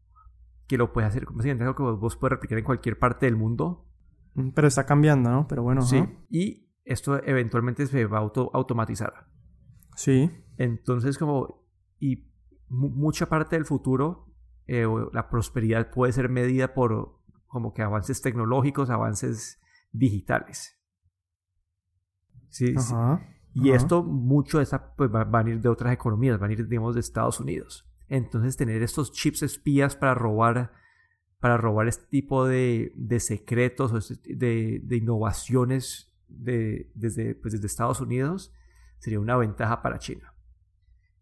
que 0.67 0.77
lo 0.77 0.93
puedes 0.93 1.09
hacer, 1.09 1.25
básicamente 1.25 1.63
algo 1.63 1.75
que 1.75 1.83
vos 1.83 2.15
puedes 2.15 2.31
replicar 2.31 2.57
en 2.57 2.65
cualquier 2.65 2.99
parte 2.99 3.25
del 3.25 3.35
mundo. 3.35 3.85
Mm, 4.35 4.49
pero 4.49 4.67
está 4.67 4.85
cambiando, 4.85 5.29
¿no? 5.29 5.47
Pero 5.47 5.63
bueno. 5.63 5.81
Sí. 5.81 6.03
Y 6.29 6.69
esto 6.85 7.21
eventualmente 7.23 7.85
se 7.85 8.05
va 8.05 8.17
a 8.17 8.21
auto 8.21 8.49
automatizar. 8.53 9.27
Sí. 9.95 10.31
Entonces, 10.57 11.17
como. 11.17 11.65
Y 11.99 12.31
mucha 12.69 13.27
parte 13.27 13.55
del 13.55 13.65
futuro, 13.65 14.33
eh, 14.67 14.85
la 15.13 15.29
prosperidad 15.29 15.89
puede 15.89 16.13
ser 16.13 16.29
medida 16.29 16.73
por 16.73 17.17
como 17.47 17.73
que 17.73 17.81
avances 17.81 18.21
tecnológicos, 18.21 18.89
avances 18.89 19.59
digitales. 19.91 20.77
Sí. 22.49 22.73
Ajá. 22.77 23.21
Y 23.59 23.71
esto, 23.71 24.03
mucho 24.03 24.57
de 24.57 24.63
esa, 24.63 24.93
pues 24.95 25.13
va, 25.13 25.23
van 25.23 25.47
a 25.47 25.49
ir 25.49 25.61
de 25.61 25.69
otras 25.69 25.91
economías, 25.91 26.39
van 26.39 26.51
a 26.51 26.53
ir, 26.53 26.67
digamos, 26.67 26.93
de 26.93 27.01
Estados 27.01 27.39
Unidos. 27.39 27.89
Entonces, 28.07 28.55
tener 28.55 28.83
estos 28.83 29.11
chips 29.11 29.41
espías 29.41 29.95
para 29.95 30.13
robar, 30.13 30.71
para 31.39 31.57
robar 31.57 31.87
este 31.87 32.05
tipo 32.05 32.45
de, 32.45 32.93
de 32.95 33.19
secretos 33.19 33.91
o 33.91 33.97
este 33.97 34.35
de, 34.35 34.79
de, 34.83 34.97
innovaciones 34.97 36.15
de, 36.27 36.91
desde, 36.93 37.35
pues 37.35 37.53
desde 37.53 37.67
Estados 37.67 37.99
Unidos 37.99 38.53
sería 38.99 39.19
una 39.19 39.35
ventaja 39.35 39.81
para 39.81 39.97
China. 39.97 40.33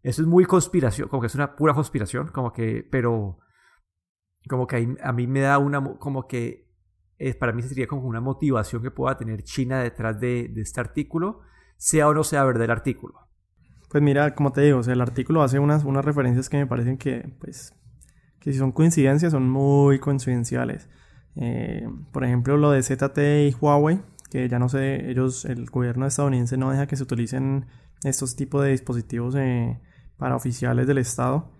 Eso 0.02 0.22
es 0.22 0.28
muy 0.28 0.44
conspiración, 0.44 1.08
como 1.08 1.22
que 1.22 1.26
es 1.28 1.34
una 1.34 1.56
pura 1.56 1.74
conspiración, 1.74 2.28
como 2.28 2.52
que, 2.52 2.86
pero 2.90 3.38
como 4.48 4.66
que 4.66 4.94
a 5.02 5.12
mí 5.12 5.26
me 5.26 5.40
da 5.40 5.58
una, 5.58 5.82
como 5.98 6.28
que 6.28 6.70
es, 7.18 7.34
para 7.34 7.52
mí 7.52 7.62
sería 7.62 7.86
como 7.86 8.02
una 8.02 8.20
motivación 8.20 8.82
que 8.82 8.90
pueda 8.90 9.16
tener 9.16 9.42
China 9.42 9.80
detrás 9.80 10.20
de, 10.20 10.48
de 10.48 10.60
este 10.60 10.80
artículo 10.80 11.40
sea 11.76 12.08
o 12.08 12.14
no 12.14 12.24
sea 12.24 12.44
verdad 12.44 12.64
el 12.64 12.70
artículo. 12.70 13.14
Pues 13.90 14.02
mira, 14.02 14.34
como 14.34 14.52
te 14.52 14.62
digo, 14.62 14.78
o 14.78 14.82
sea, 14.82 14.94
el 14.94 15.00
artículo 15.00 15.42
hace 15.42 15.58
unas, 15.58 15.84
unas 15.84 16.04
referencias 16.04 16.48
que 16.48 16.58
me 16.58 16.66
parecen 16.66 16.98
que, 16.98 17.32
pues, 17.40 17.74
que 18.40 18.52
si 18.52 18.58
son 18.58 18.72
coincidencias, 18.72 19.32
son 19.32 19.48
muy 19.48 19.98
coincidenciales. 19.98 20.88
Eh, 21.36 21.88
por 22.12 22.24
ejemplo, 22.24 22.56
lo 22.56 22.70
de 22.70 22.82
ZT 22.82 23.18
y 23.48 23.56
Huawei, 23.60 24.00
que 24.30 24.48
ya 24.48 24.58
no 24.58 24.68
sé, 24.68 25.10
ellos, 25.10 25.44
el 25.44 25.66
gobierno 25.66 26.06
estadounidense 26.06 26.56
no 26.56 26.70
deja 26.70 26.86
que 26.86 26.96
se 26.96 27.04
utilicen 27.04 27.66
estos 28.02 28.36
tipos 28.36 28.62
de 28.64 28.70
dispositivos 28.70 29.34
eh, 29.36 29.78
para 30.16 30.36
oficiales 30.36 30.86
del 30.86 30.98
Estado. 30.98 31.52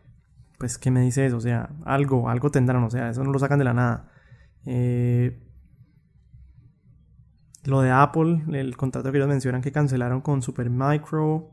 Pues, 0.59 0.79
¿qué 0.79 0.91
me 0.91 1.03
dice 1.03 1.27
eso? 1.27 1.37
O 1.37 1.41
sea, 1.41 1.71
algo, 1.85 2.29
algo 2.29 2.51
tendrán, 2.51 2.83
o 2.83 2.91
sea, 2.91 3.11
eso 3.11 3.23
no 3.23 3.31
lo 3.33 3.39
sacan 3.39 3.59
de 3.59 3.65
la 3.65 3.75
nada. 3.75 4.11
Eh, 4.65 5.46
lo 7.67 7.81
de 7.81 7.91
Apple, 7.91 8.45
el 8.53 8.77
contrato 8.77 9.11
que 9.11 9.19
ellos 9.19 9.29
mencionan 9.29 9.63
que 9.63 9.73
cancelaron 9.73 10.21
con 10.21 10.43
Supermicro. 10.43 11.51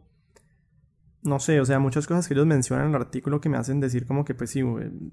No 1.23 1.39
sé, 1.39 1.61
o 1.61 1.65
sea, 1.65 1.79
muchas 1.79 2.05
cosas 2.05 2.27
que 2.27 2.33
ellos 2.33 2.45
mencionan 2.45 2.87
en 2.87 2.95
el 2.95 3.01
artículo 3.01 3.39
que 3.39 3.49
me 3.49 3.57
hacen 3.57 3.79
decir 3.79 4.05
como 4.05 4.25
que 4.25 4.35
pues 4.35 4.49
sí, 4.49 4.61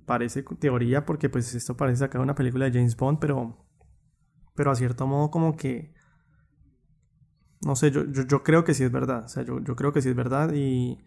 parece 0.06 0.42
teoría 0.58 1.06
porque 1.06 1.28
pues 1.28 1.54
esto 1.54 1.76
parece 1.76 1.98
sacar 1.98 2.20
una 2.20 2.34
película 2.34 2.64
de 2.64 2.72
James 2.72 2.96
Bond, 2.96 3.18
pero 3.20 3.64
pero 4.56 4.72
a 4.72 4.74
cierto 4.74 5.06
modo 5.06 5.30
como 5.30 5.56
que 5.56 5.94
no 7.60 7.76
sé, 7.76 7.90
yo, 7.90 8.04
yo, 8.06 8.42
creo 8.42 8.64
que 8.64 8.74
sí 8.74 8.84
es 8.84 8.90
verdad, 8.90 9.24
o 9.26 9.28
sea, 9.28 9.42
yo, 9.42 9.60
yo 9.60 9.76
creo 9.76 9.92
que 9.92 10.00
sí 10.00 10.08
es 10.08 10.16
verdad 10.16 10.52
y, 10.54 10.98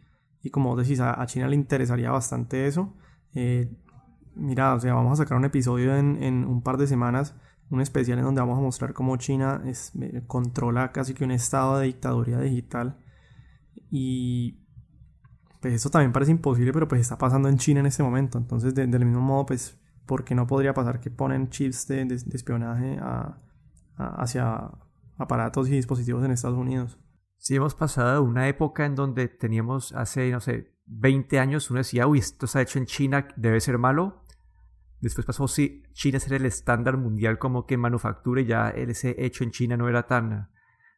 y 0.41 0.49
como 0.51 0.75
decís, 0.75 0.99
a, 0.99 1.25
China 1.25 1.47
le 1.47 1.55
interesaría 1.55 2.11
bastante 2.11 2.67
eso. 2.67 2.95
Eh, 3.33 3.75
mira, 4.35 4.75
o 4.75 4.79
sea, 4.79 4.93
vamos 4.93 5.19
a 5.19 5.23
sacar 5.23 5.37
un 5.37 5.45
episodio 5.45 5.95
en, 5.97 6.21
en 6.21 6.45
un 6.45 6.61
par 6.61 6.77
de 6.77 6.85
semanas 6.87 7.35
un 7.69 7.81
especial 7.81 8.19
en 8.19 8.25
donde 8.25 8.41
vamos 8.41 8.57
a 8.57 8.61
mostrar 8.61 8.93
cómo 8.93 9.17
China 9.17 9.61
es, 9.65 9.91
eh, 9.99 10.23
controla 10.27 10.91
casi 10.91 11.13
que 11.13 11.23
un 11.23 11.31
estado 11.31 11.79
de 11.79 11.87
dictadura 11.87 12.41
digital. 12.41 12.97
Y 13.89 14.63
pues 15.63 15.75
eso 15.75 15.89
también 15.89 16.11
parece 16.11 16.31
imposible, 16.31 16.73
pero 16.73 16.87
pues 16.87 17.01
está 17.01 17.17
pasando 17.17 17.47
en 17.47 17.57
China 17.57 17.79
en 17.79 17.85
este 17.85 18.03
momento. 18.03 18.37
Entonces, 18.37 18.75
del 18.75 19.05
mismo 19.05 19.21
modo, 19.21 19.45
pues, 19.45 19.79
¿por 20.05 20.25
qué 20.25 20.35
no 20.35 20.45
podría 20.45 20.73
pasar 20.73 20.99
que 20.99 21.09
ponen 21.09 21.49
chips 21.49 21.87
de, 21.87 22.01
espionaje 22.33 22.99
hacia 23.97 24.71
aparatos 25.17 25.69
y 25.69 25.71
dispositivos 25.71 26.25
en 26.25 26.31
Estados 26.31 26.57
Unidos? 26.57 26.99
Sí, 27.37 27.55
hemos 27.55 27.75
pasado 27.75 28.13
de 28.13 28.19
una 28.19 28.47
época 28.47 28.85
en 28.85 28.95
donde 28.95 29.27
teníamos 29.29 29.93
hace, 29.93 30.31
no 30.31 30.39
sé, 30.41 30.73
20 30.85 31.39
años, 31.39 31.69
uno 31.71 31.77
decía, 31.77 32.07
uy, 32.07 32.19
esto 32.19 32.45
está 32.45 32.61
hecho 32.61 32.79
en 32.79 32.85
China, 32.85 33.27
debe 33.35 33.59
ser 33.61 33.77
malo. 33.77 34.22
Después 35.03 35.27
pasó 35.27 35.49
sí, 35.49 35.83
China 35.91 36.17
ser 36.17 36.31
el 36.31 36.45
estándar 36.45 36.95
mundial 36.95 37.37
como 37.37 37.65
que 37.65 37.75
manufactura 37.75 38.39
y 38.39 38.45
ya 38.45 38.69
ese 38.69 39.13
hecho 39.17 39.43
en 39.43 39.51
China 39.51 39.75
no 39.75 39.89
era 39.89 40.07
tan, 40.07 40.49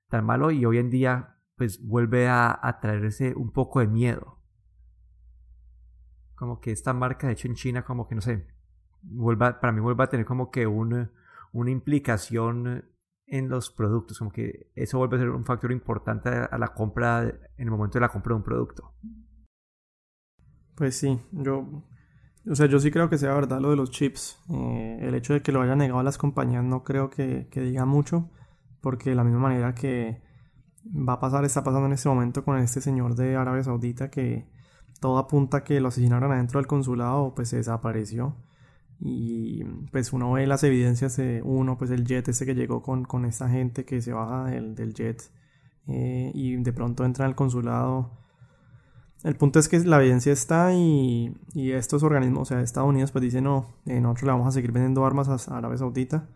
tan 0.10 0.24
malo 0.24 0.52
y 0.52 0.64
hoy 0.64 0.78
en 0.78 0.92
día 0.92 1.40
pues 1.56 1.84
vuelve 1.84 2.28
a, 2.30 2.78
traerse 2.80 3.34
un 3.36 3.52
poco 3.52 3.80
de 3.80 3.88
miedo. 3.88 4.44
Como 6.36 6.60
que 6.60 6.72
esta 6.72 6.94
marca 6.94 7.32
hecho 7.32 7.48
en 7.48 7.56
China 7.56 7.84
como 7.84 8.08
que 8.08 8.14
no 8.14 8.22
sé, 8.22 8.46
vuelva, 9.02 9.60
para 9.60 9.74
mí 9.74 9.80
vuelve 9.80 10.04
a 10.04 10.10
tener 10.10 10.28
como 10.28 10.52
que 10.52 10.68
una 10.68 11.10
implicación 11.72 12.86
en 13.26 13.50
los 13.50 13.72
productos, 13.72 14.20
como 14.20 14.32
que 14.32 14.72
eso 14.76 15.00
vuelve 15.00 15.16
a 15.16 15.22
ser 15.22 15.30
un 15.32 15.46
factor 15.46 15.72
importante 15.72 16.30
a 16.30 16.58
la 16.60 16.68
compra, 16.68 17.24
en 17.24 17.40
el 17.58 17.72
momento 17.72 17.98
de 17.98 18.02
la 18.02 18.10
compra 18.10 18.34
de 18.34 18.38
un 18.38 18.44
producto. 18.44 18.94
Pues 20.76 20.96
sí, 20.96 21.20
yo, 21.32 21.88
o 22.50 22.56
sea, 22.56 22.68
yo 22.68 22.80
sí 22.80 22.92
creo 22.92 23.10
que 23.10 23.18
sea 23.18 23.34
verdad 23.34 23.60
lo 23.60 23.72
de 23.72 23.76
los 23.76 23.92
chips. 23.92 24.38
Eh, 24.50 25.00
el 25.02 25.16
hecho 25.16 25.34
de 25.34 25.42
que 25.42 25.52
lo 25.52 25.62
hayan 25.62 25.80
negado 25.80 26.00
a 26.00 26.04
las 26.04 26.18
compañías 26.18 26.64
no 26.64 26.84
creo 26.84 27.10
que, 27.10 27.48
diga 27.54 27.86
mucho, 27.86 28.30
porque 28.82 29.12
de 29.12 29.16
la 29.16 29.24
misma 29.24 29.40
manera 29.40 29.74
que 29.74 30.22
va 30.86 31.14
a 31.14 31.20
pasar, 31.20 31.46
está 31.46 31.64
pasando 31.64 31.88
en 31.88 31.94
este 31.94 32.10
momento 32.10 32.44
con 32.44 32.58
este 32.60 32.82
señor 32.82 33.16
de 33.16 33.36
Arabia 33.36 33.64
Saudita 33.64 34.10
que 34.12 34.48
todo 35.00 35.18
apunta 35.18 35.64
que 35.64 35.80
lo 35.80 35.90
asesinaron 35.90 36.32
adentro 36.32 36.60
del 36.60 36.68
consulado, 36.68 37.34
pues 37.36 37.50
se 37.50 37.58
desapareció. 37.58 38.36
Y 39.00 39.64
pues 39.92 40.14
uno 40.14 40.32
ve 40.34 40.48
las 40.48 40.64
evidencias 40.64 41.18
de 41.18 41.42
uno, 41.44 41.78
pues 41.78 41.92
el 41.92 42.06
jet 42.06 42.28
ese 42.30 42.46
que 42.46 42.56
llegó 42.56 42.82
con, 42.82 43.04
con 43.06 43.26
esta 43.26 43.50
gente 43.50 43.86
que 43.86 44.02
se 44.02 44.14
baja 44.14 44.46
del, 44.46 44.76
del 44.76 44.94
jet 44.94 45.22
eh, 45.88 46.32
y 46.34 46.56
de 46.58 46.74
pronto 46.74 47.06
entra 47.06 47.26
al 47.26 47.36
consulado. 47.36 48.25
El 49.26 49.36
punto 49.36 49.58
es 49.58 49.68
que 49.68 49.80
la 49.80 50.00
evidencia 50.00 50.32
está 50.32 50.72
y, 50.74 51.36
y 51.56 51.72
estos 51.72 52.04
organismos, 52.04 52.44
o 52.44 52.46
sea, 52.46 52.62
Estados 52.62 52.88
Unidos 52.88 53.12
pues 53.12 53.24
dicen 53.24 53.46
no, 53.46 53.74
eh, 53.88 54.00
nosotros 54.00 54.28
le 54.28 54.32
vamos 54.34 54.48
a 54.48 54.52
seguir 54.52 54.72
vendiendo 54.72 55.04
armas 55.04 55.28
a 55.50 55.58
Arabia 55.58 55.80
Saudita 55.80 56.30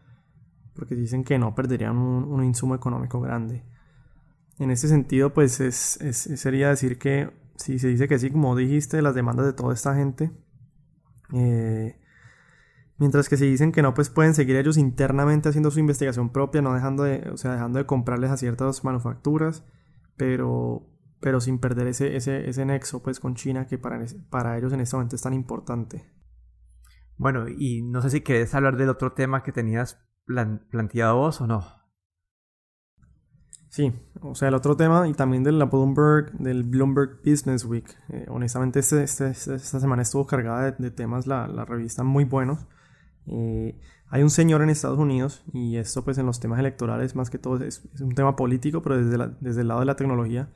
porque 0.73 0.95
dicen 0.95 1.23
que 1.23 1.37
no 1.37 1.53
perderían 1.53 1.97
un, 1.97 2.23
un 2.23 2.43
insumo 2.43 2.73
económico 2.73 3.21
grande. 3.21 3.63
En 4.57 4.71
ese 4.71 4.87
sentido 4.87 5.33
pues 5.35 5.59
es, 5.59 6.01
es, 6.01 6.17
sería 6.17 6.69
decir 6.69 6.97
que 6.97 7.29
si 7.57 7.77
se 7.77 7.89
dice 7.89 8.07
que 8.07 8.17
sí, 8.17 8.31
como 8.31 8.55
dijiste, 8.55 9.03
las 9.03 9.13
demandas 9.13 9.45
de 9.45 9.53
toda 9.53 9.73
esta 9.73 9.93
gente, 9.93 10.31
eh, 11.33 11.95
Mientras 12.99 13.29
que 13.29 13.37
si 13.37 13.49
dicen 13.49 13.71
que 13.71 13.81
no, 13.81 13.93
pues 13.93 14.09
pueden 14.09 14.33
seguir 14.33 14.57
ellos 14.57 14.77
internamente 14.77 15.47
haciendo 15.47 15.71
su 15.71 15.79
investigación 15.79 16.31
propia, 16.31 16.61
no 16.61 16.73
dejando 16.73 17.03
de, 17.03 17.29
o 17.31 17.37
sea, 17.37 17.53
dejando 17.53 17.79
de 17.79 17.85
comprarles 17.85 18.29
a 18.29 18.35
ciertas 18.35 18.83
manufacturas, 18.83 19.63
pero, 20.17 20.85
pero 21.19 21.41
sin 21.41 21.59
perder 21.59 21.87
ese, 21.87 22.15
ese, 22.15 22.49
ese 22.49 22.65
nexo 22.65 23.03
pues 23.03 23.19
con 23.19 23.35
China 23.35 23.67
que 23.67 23.77
para, 23.77 24.03
para 24.29 24.57
ellos 24.57 24.73
en 24.73 24.81
este 24.81 24.95
momento 24.95 25.15
es 25.15 25.21
tan 25.21 25.33
importante. 25.33 26.11
Bueno, 27.17 27.47
y 27.49 27.81
no 27.81 28.01
sé 28.01 28.09
si 28.09 28.21
querés 28.21 28.55
hablar 28.55 28.77
del 28.77 28.89
otro 28.89 29.11
tema 29.11 29.43
que 29.43 29.51
tenías 29.51 29.99
planteado 30.25 31.17
vos 31.17 31.41
o 31.41 31.47
no. 31.47 31.79
Sí, 33.69 33.93
o 34.21 34.33
sea, 34.33 34.47
el 34.47 34.55
otro 34.55 34.75
tema 34.75 35.07
y 35.07 35.13
también 35.13 35.43
del 35.43 35.63
Bloomberg, 35.63 36.31
del 36.39 36.63
Bloomberg 36.63 37.21
Business 37.23 37.65
Week. 37.65 37.85
Eh, 38.09 38.25
honestamente, 38.29 38.79
este, 38.79 39.03
este, 39.03 39.29
este, 39.29 39.55
esta 39.55 39.79
semana 39.79 40.01
estuvo 40.01 40.25
cargada 40.25 40.71
de, 40.71 40.91
temas, 40.91 41.27
la, 41.27 41.47
la, 41.47 41.65
revista, 41.65 42.03
muy 42.03 42.23
buenos. 42.23 42.65
Eh, 43.27 43.79
hay 44.09 44.23
un 44.23 44.31
señor 44.31 44.63
en 44.63 44.71
Estados 44.71 44.97
Unidos, 44.97 45.43
y 45.53 45.77
esto 45.77 46.03
pues 46.03 46.17
en 46.17 46.25
los 46.25 46.39
temas 46.39 46.59
electorales 46.59 47.15
más 47.15 47.29
que 47.29 47.37
todo 47.37 47.63
es, 47.63 47.87
un 48.01 48.15
tema 48.15 48.35
político, 48.35 48.81
pero 48.81 48.97
desde, 48.97 49.35
desde 49.39 49.61
el 49.61 49.67
lado 49.67 49.81
de 49.81 49.85
la 49.85 49.95
tecnología. 49.95 50.51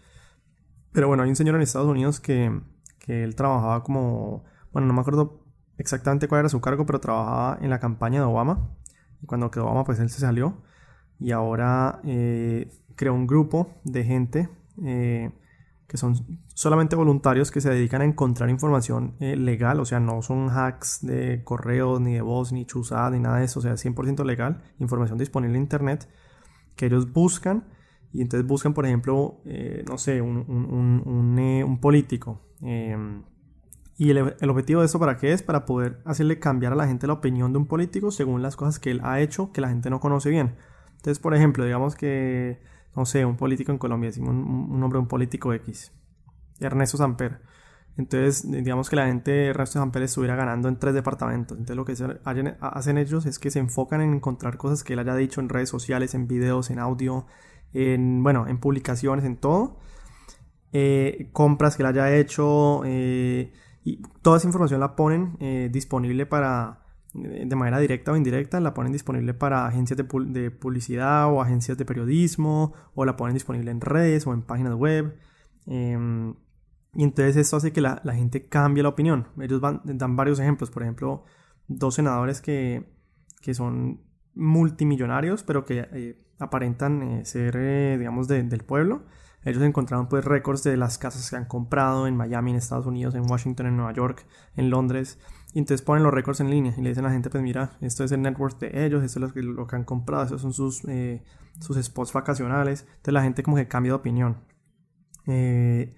Pero 0.94 1.08
bueno, 1.08 1.24
hay 1.24 1.30
un 1.30 1.36
señor 1.36 1.56
en 1.56 1.62
Estados 1.62 1.90
Unidos 1.90 2.20
que, 2.20 2.62
que 3.00 3.24
él 3.24 3.36
trabajaba 3.36 3.84
como, 3.84 4.46
bueno, 4.72 4.88
no 4.88 4.94
me 4.94 5.02
acuerdo 5.02 5.44
exactamente 5.78 6.28
cuál 6.28 6.40
era 6.40 6.50
su 6.50 6.62
cargo, 6.62 6.86
pero 6.86 7.00
trabajaba 7.00 7.58
en 7.62 7.70
la 7.70 7.80
campaña 7.80 8.20
de 8.20 8.26
Obama. 8.26 8.70
Y 9.22 9.26
cuando 9.26 9.52
quedó 9.52 9.66
Obama, 9.66 9.84
pues 9.84 10.00
él 10.00 10.10
se 10.10 10.20
salió. 10.20 10.62
Y 11.20 11.32
ahora 11.32 12.00
eh, 12.06 12.70
creó 12.96 13.14
un 13.14 13.28
grupo 13.28 13.82
de 13.84 14.04
gente 14.04 14.50
eh, 14.84 15.32
que 15.88 15.98
son 15.98 16.16
solamente 16.56 16.96
voluntarios 16.96 17.52
que 17.52 17.62
se 17.62 17.70
dedican 17.70 18.02
a 18.02 18.06
encontrar 18.06 18.50
información 18.50 19.16
eh, 19.20 19.36
legal, 19.36 19.80
o 19.80 19.86
sea, 19.86 20.00
no 20.00 20.22
son 20.22 20.50
hacks 20.50 21.06
de 21.06 21.44
correo, 21.44 22.00
ni 22.00 22.14
de 22.16 22.22
voz, 22.22 22.52
ni 22.52 22.66
chuzada, 22.66 23.12
ni 23.12 23.20
nada 23.20 23.38
de 23.38 23.46
eso, 23.46 23.60
o 23.60 23.62
sea, 23.62 23.74
100% 23.74 24.26
legal, 24.26 24.64
información 24.80 25.20
disponible 25.20 25.56
en 25.56 25.64
Internet, 25.64 26.10
que 26.76 26.88
ellos 26.88 27.12
buscan, 27.14 27.68
y 28.14 28.22
entonces 28.22 28.48
buscan, 28.48 28.74
por 28.74 28.86
ejemplo, 28.86 29.42
eh, 29.46 29.84
no 29.90 29.98
sé, 29.98 30.22
un, 30.22 30.38
un, 30.38 31.02
un, 31.06 31.40
eh, 31.40 31.64
un 31.64 31.80
político. 31.80 32.42
Em, 32.62 33.24
y 33.98 34.12
el, 34.12 34.36
el, 34.40 34.50
objetivo 34.50 34.82
de 34.82 34.86
esto 34.86 35.00
para 35.00 35.18
qué 35.18 35.34
es? 35.34 35.44
Para 35.44 35.66
poder 35.66 36.02
hacerle 36.06 36.40
cambiar 36.40 36.74
a 36.74 36.76
la 36.76 36.88
gente 36.88 37.08
la 37.08 37.14
opinión 37.14 37.52
de 37.52 37.60
un 37.60 37.66
político 37.66 38.12
según 38.12 38.42
las 38.42 38.56
cosas 38.56 38.80
que 38.80 38.92
él 38.92 39.02
ha 39.04 39.20
hecho 39.20 39.52
que 39.52 39.62
la 39.62 39.70
gente 39.70 39.90
no 39.90 40.00
conoce 40.00 40.30
bien. 40.30 40.56
Entonces, 40.98 41.20
por 41.20 41.36
ejemplo, 41.36 41.66
digamos 41.66 41.96
que 41.96 42.60
no 42.96 43.06
sé, 43.06 43.26
un 43.26 43.38
político 43.38 43.72
en 43.72 43.78
Colombia, 43.78 44.10
decimos 44.10 44.30
un, 44.32 44.80
nombre 44.80 44.98
de 44.98 45.02
un 45.02 45.08
político 45.08 45.54
X, 45.54 45.92
Ernesto 46.60 46.98
Samper. 46.98 47.42
Entonces, 47.96 48.50
digamos 48.50 48.90
que 48.90 48.96
la 48.96 49.06
gente 49.06 49.32
de 49.32 49.48
Ernesto 49.48 49.80
Samper 49.80 50.04
estuviera 50.04 50.36
ganando 50.36 50.68
en 50.68 50.78
tres 50.78 50.94
departamentos. 50.94 51.58
Entonces, 51.58 51.76
lo 51.76 51.86
que 51.86 51.96
hacen 52.62 52.98
ellos 52.98 53.26
es 53.26 53.40
que 53.40 53.52
se 53.52 53.60
enfocan 53.60 54.02
en 54.02 54.14
encontrar 54.14 54.58
cosas 54.58 54.84
que 54.84 54.94
él 54.94 55.00
haya 55.00 55.16
dicho 55.16 55.42
en 55.42 55.50
redes 55.50 55.70
sociales, 55.70 56.14
en 56.16 56.28
videos, 56.28 56.70
en 56.70 56.80
audio, 56.80 57.26
en, 57.74 58.24
bueno, 58.24 58.48
en 58.48 58.60
publicaciones, 58.60 59.26
en 59.26 59.38
todo. 59.38 59.80
Eh, 60.72 61.30
compras 61.32 61.76
que 61.76 61.84
él 61.84 61.88
haya 61.88 62.16
hecho. 62.16 62.82
Eh, 62.86 63.52
y 63.84 64.02
toda 64.22 64.38
esa 64.38 64.48
información 64.48 64.80
la 64.80 64.96
ponen 64.96 65.36
eh, 65.40 65.70
disponible 65.72 66.26
para, 66.26 66.86
de 67.14 67.56
manera 67.56 67.80
directa 67.80 68.12
o 68.12 68.16
indirecta, 68.16 68.60
la 68.60 68.74
ponen 68.74 68.92
disponible 68.92 69.34
para 69.34 69.68
agencias 69.68 69.98
de, 69.98 70.52
publicidad 70.52 71.32
o 71.32 71.42
agencias 71.42 71.78
de 71.78 71.86
periodismo, 71.86 72.74
o 72.96 73.06
la 73.06 73.18
ponen 73.18 73.34
disponible 73.34 73.72
en 73.72 73.82
redes 73.82 74.26
o 74.26 74.34
en 74.34 74.42
páginas 74.42 74.76
web. 74.76 75.18
Em, 75.66 76.36
y 76.96 77.04
entonces 77.04 77.36
esto 77.36 77.58
hace 77.58 77.74
que 77.74 77.82
la, 77.82 78.02
gente 78.14 78.48
cambie 78.48 78.84
la 78.84 78.90
opinión. 78.90 79.28
Ellos 79.40 79.62
dan 79.62 80.16
varios 80.16 80.40
ejemplos, 80.40 80.72
por 80.72 80.84
ejemplo, 80.84 81.26
dos 81.68 81.96
senadores 81.96 82.42
que, 82.42 82.86
son 83.54 84.02
multimillonarios, 84.36 85.44
pero 85.44 85.66
que 85.66 85.88
eh, 85.92 86.18
aparentan 86.44 87.02
eh, 87.04 87.26
ser, 87.26 87.56
eh, 87.58 87.98
digamos, 87.98 88.28
del 88.28 88.64
pueblo. 88.64 89.04
Ellos 89.46 89.62
encontraron 89.64 90.08
pues 90.08 90.24
récords 90.24 90.64
de 90.64 90.78
las 90.78 90.98
casas 90.98 91.30
que 91.30 91.36
han 91.36 91.46
comprado 91.46 92.08
en 92.08 92.16
Miami, 92.16 92.52
en 92.52 92.58
Estados 92.58 92.86
Unidos, 92.86 93.14
en 93.16 93.30
Washington, 93.30 93.68
en 93.68 93.78
Nueva 93.78 93.94
York, 93.94 94.26
en 94.56 94.70
Londres. 94.70 95.20
Y 95.54 95.60
entonces 95.60 95.84
ponen 95.84 96.04
los 96.04 96.14
récords 96.14 96.40
en 96.40 96.50
línea 96.50 96.74
y 96.78 96.82
le 96.82 96.90
dicen 96.90 97.06
a 97.06 97.10
la 97.10 97.14
gente, 97.14 97.30
pues 97.30 97.44
mira, 97.44 97.72
esto 97.82 98.04
es 98.04 98.12
el 98.12 98.22
network 98.22 98.58
de 98.60 98.86
ellos, 98.86 99.04
esto 99.04 99.20
es 99.20 99.22
lo 99.22 99.34
que, 99.34 99.44
lo 99.44 99.68
que 99.68 99.76
han 99.76 99.84
comprado, 99.84 100.24
estos 100.24 100.42
son 100.42 100.54
sus, 100.54 100.84
eh, 100.86 101.24
sus 101.60 101.78
spots 101.78 102.14
vacacionales. 102.14 102.82
Entonces 102.88 103.14
la 103.14 103.24
gente 103.24 103.44
como 103.44 103.58
que 103.58 103.68
cambia 103.68 103.92
de 103.92 103.96
opinión. 103.96 104.38
Eh, 105.28 105.94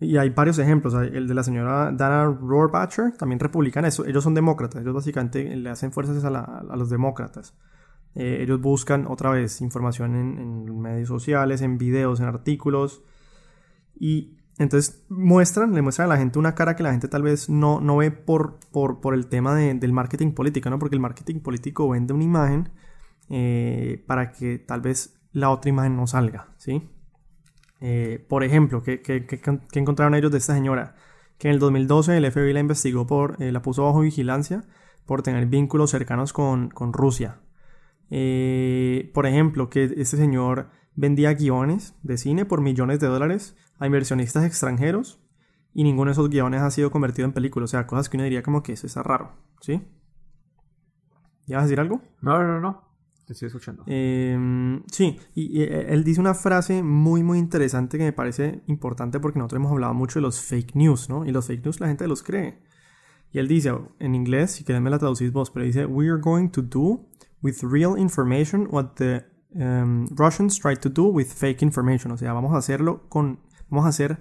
y 0.00 0.16
hay 0.16 0.30
varios 0.30 0.58
ejemplos. 0.58 0.94
El 0.94 1.28
de 1.28 1.34
la 1.34 1.44
señora 1.44 1.92
Dana 1.92 2.24
Rohrabacher, 2.24 3.16
también 3.16 3.38
republicana. 3.38 3.88
ellos 3.88 4.24
son 4.24 4.34
demócratas. 4.34 4.82
Ellos 4.82 4.94
básicamente 4.94 5.56
le 5.56 5.70
hacen 5.70 5.92
fuerzas 5.92 6.22
a, 6.24 6.28
a 6.28 6.76
los 6.76 6.90
demócratas. 6.90 7.54
Eh, 8.14 8.38
ellos 8.42 8.60
buscan 8.60 9.06
otra 9.06 9.30
vez 9.30 9.60
información 9.60 10.14
en, 10.14 10.38
en, 10.38 10.80
medios 10.80 11.08
sociales, 11.08 11.62
en 11.62 11.78
videos, 11.78 12.20
en 12.20 12.26
artículos. 12.26 13.02
Y 13.98 14.36
entonces 14.58 15.04
muestran, 15.08 15.74
le 15.74 15.82
muestran 15.82 16.06
a 16.06 16.14
la 16.14 16.18
gente 16.18 16.38
una 16.38 16.54
cara 16.54 16.76
que 16.76 16.82
la 16.82 16.92
gente 16.92 17.08
tal 17.08 17.22
vez 17.22 17.48
no, 17.48 17.80
no 17.80 17.96
ve 17.96 18.10
por, 18.12 18.60
por, 18.70 19.00
por 19.00 19.14
el 19.14 19.26
tema 19.26 19.54
del 19.56 19.92
marketing 19.92 20.32
político, 20.32 20.70
¿no? 20.70 20.78
Porque 20.78 20.94
el 20.94 21.00
marketing 21.00 21.40
político 21.40 21.88
vende 21.88 22.14
una 22.14 22.24
imagen 22.24 22.70
eh, 23.30 24.04
para 24.06 24.32
que 24.32 24.58
tal 24.58 24.80
vez 24.80 25.20
la 25.32 25.50
otra 25.50 25.70
imagen 25.70 25.96
no 25.96 26.06
salga, 26.06 26.54
¿sí? 26.56 26.88
Eh, 27.80 28.24
por 28.28 28.44
ejemplo, 28.44 28.82
¿qué, 28.82 29.02
qué, 29.02 29.24
encontraron 29.72 30.14
ellos 30.14 30.30
de 30.30 30.38
esta 30.38 30.54
señora? 30.54 30.94
Que 31.36 31.48
en 31.48 31.54
el 31.54 31.60
2012 31.60 32.16
el 32.16 32.30
FBI 32.30 32.52
la 32.52 32.60
investigó 32.60 33.06
por, 33.06 33.42
eh, 33.42 33.50
la 33.50 33.60
puso 33.60 33.84
bajo 33.84 34.00
vigilancia 34.00 34.64
por 35.04 35.22
tener 35.22 35.46
vínculos 35.46 35.90
cercanos 35.90 36.32
con, 36.32 36.70
con 36.70 36.92
Rusia. 36.92 37.40
Por 39.12 39.26
ejemplo, 39.26 39.70
que 39.70 39.84
este 39.96 40.16
señor 40.16 40.70
vendía 40.96 41.34
guiones 41.34 41.94
de 42.02 42.16
cine 42.16 42.44
por 42.44 42.60
millones 42.60 43.00
de 43.00 43.08
dólares 43.08 43.56
a 43.78 43.86
inversionistas 43.86 44.44
extranjeros 44.44 45.20
y 45.72 45.82
ninguno 45.82 46.08
de 46.08 46.12
esos 46.12 46.30
guiones 46.30 46.62
ha 46.62 46.70
sido 46.70 46.90
convertido 46.90 47.26
en 47.26 47.32
película. 47.32 47.64
O 47.64 47.68
sea, 47.68 47.86
cosas 47.86 48.08
que 48.08 48.16
uno 48.16 48.24
diría 48.24 48.42
como 48.42 48.62
que 48.62 48.72
eso 48.72 48.86
está 48.86 49.02
raro, 49.02 49.32
¿sí? 49.60 49.82
¿Ya 51.46 51.56
vas 51.56 51.64
a 51.64 51.66
decir 51.66 51.80
algo? 51.80 52.00
No, 52.22 52.42
no, 52.42 52.60
no. 52.60 52.84
Te 53.26 53.32
estoy 53.32 53.46
escuchando. 53.46 53.84
Em, 53.86 54.82
sí, 54.86 55.18
y, 55.34 55.62
él 55.62 56.04
dice 56.04 56.20
una 56.20 56.34
frase 56.34 56.82
muy, 56.82 57.22
muy 57.22 57.38
interesante 57.38 57.96
que 57.96 58.04
me 58.04 58.12
parece 58.12 58.62
importante 58.66 59.18
porque 59.18 59.38
nosotros 59.38 59.60
hemos 59.60 59.72
hablado 59.72 59.94
mucho 59.94 60.18
de 60.18 60.22
los 60.22 60.40
fake 60.40 60.74
news, 60.74 61.08
¿no? 61.08 61.24
Y 61.24 61.32
los 61.32 61.46
fake 61.46 61.64
news 61.64 61.80
la 61.80 61.88
gente 61.88 62.06
los 62.06 62.22
cree. 62.22 62.58
Y 63.32 63.38
él 63.38 63.48
dice, 63.48 63.74
en 63.98 64.14
inglés, 64.14 64.52
si 64.52 64.64
quieren 64.64 64.82
me 64.82 64.90
la 64.90 64.98
traducís 64.98 65.32
vos, 65.32 65.50
pero 65.50 65.64
dice, 65.64 65.86
We 65.86 66.08
are 66.08 66.20
going 66.20 66.50
to 66.50 66.62
do 66.62 67.08
with 67.44 67.62
real 67.62 67.94
information 67.96 68.66
what 68.70 68.96
the 68.96 69.24
um, 69.60 70.08
Russians 70.16 70.58
tried 70.58 70.80
to 70.80 70.88
do 70.88 71.04
with 71.04 71.26
fake 71.26 71.62
information. 71.62 72.10
O 72.10 72.16
sea, 72.16 72.32
vamos 72.32 72.52
a 72.52 72.58
hacerlo 72.58 73.08
con 73.08 73.38
Vamos 73.74 73.86
a 73.86 73.88
hacer 73.88 74.18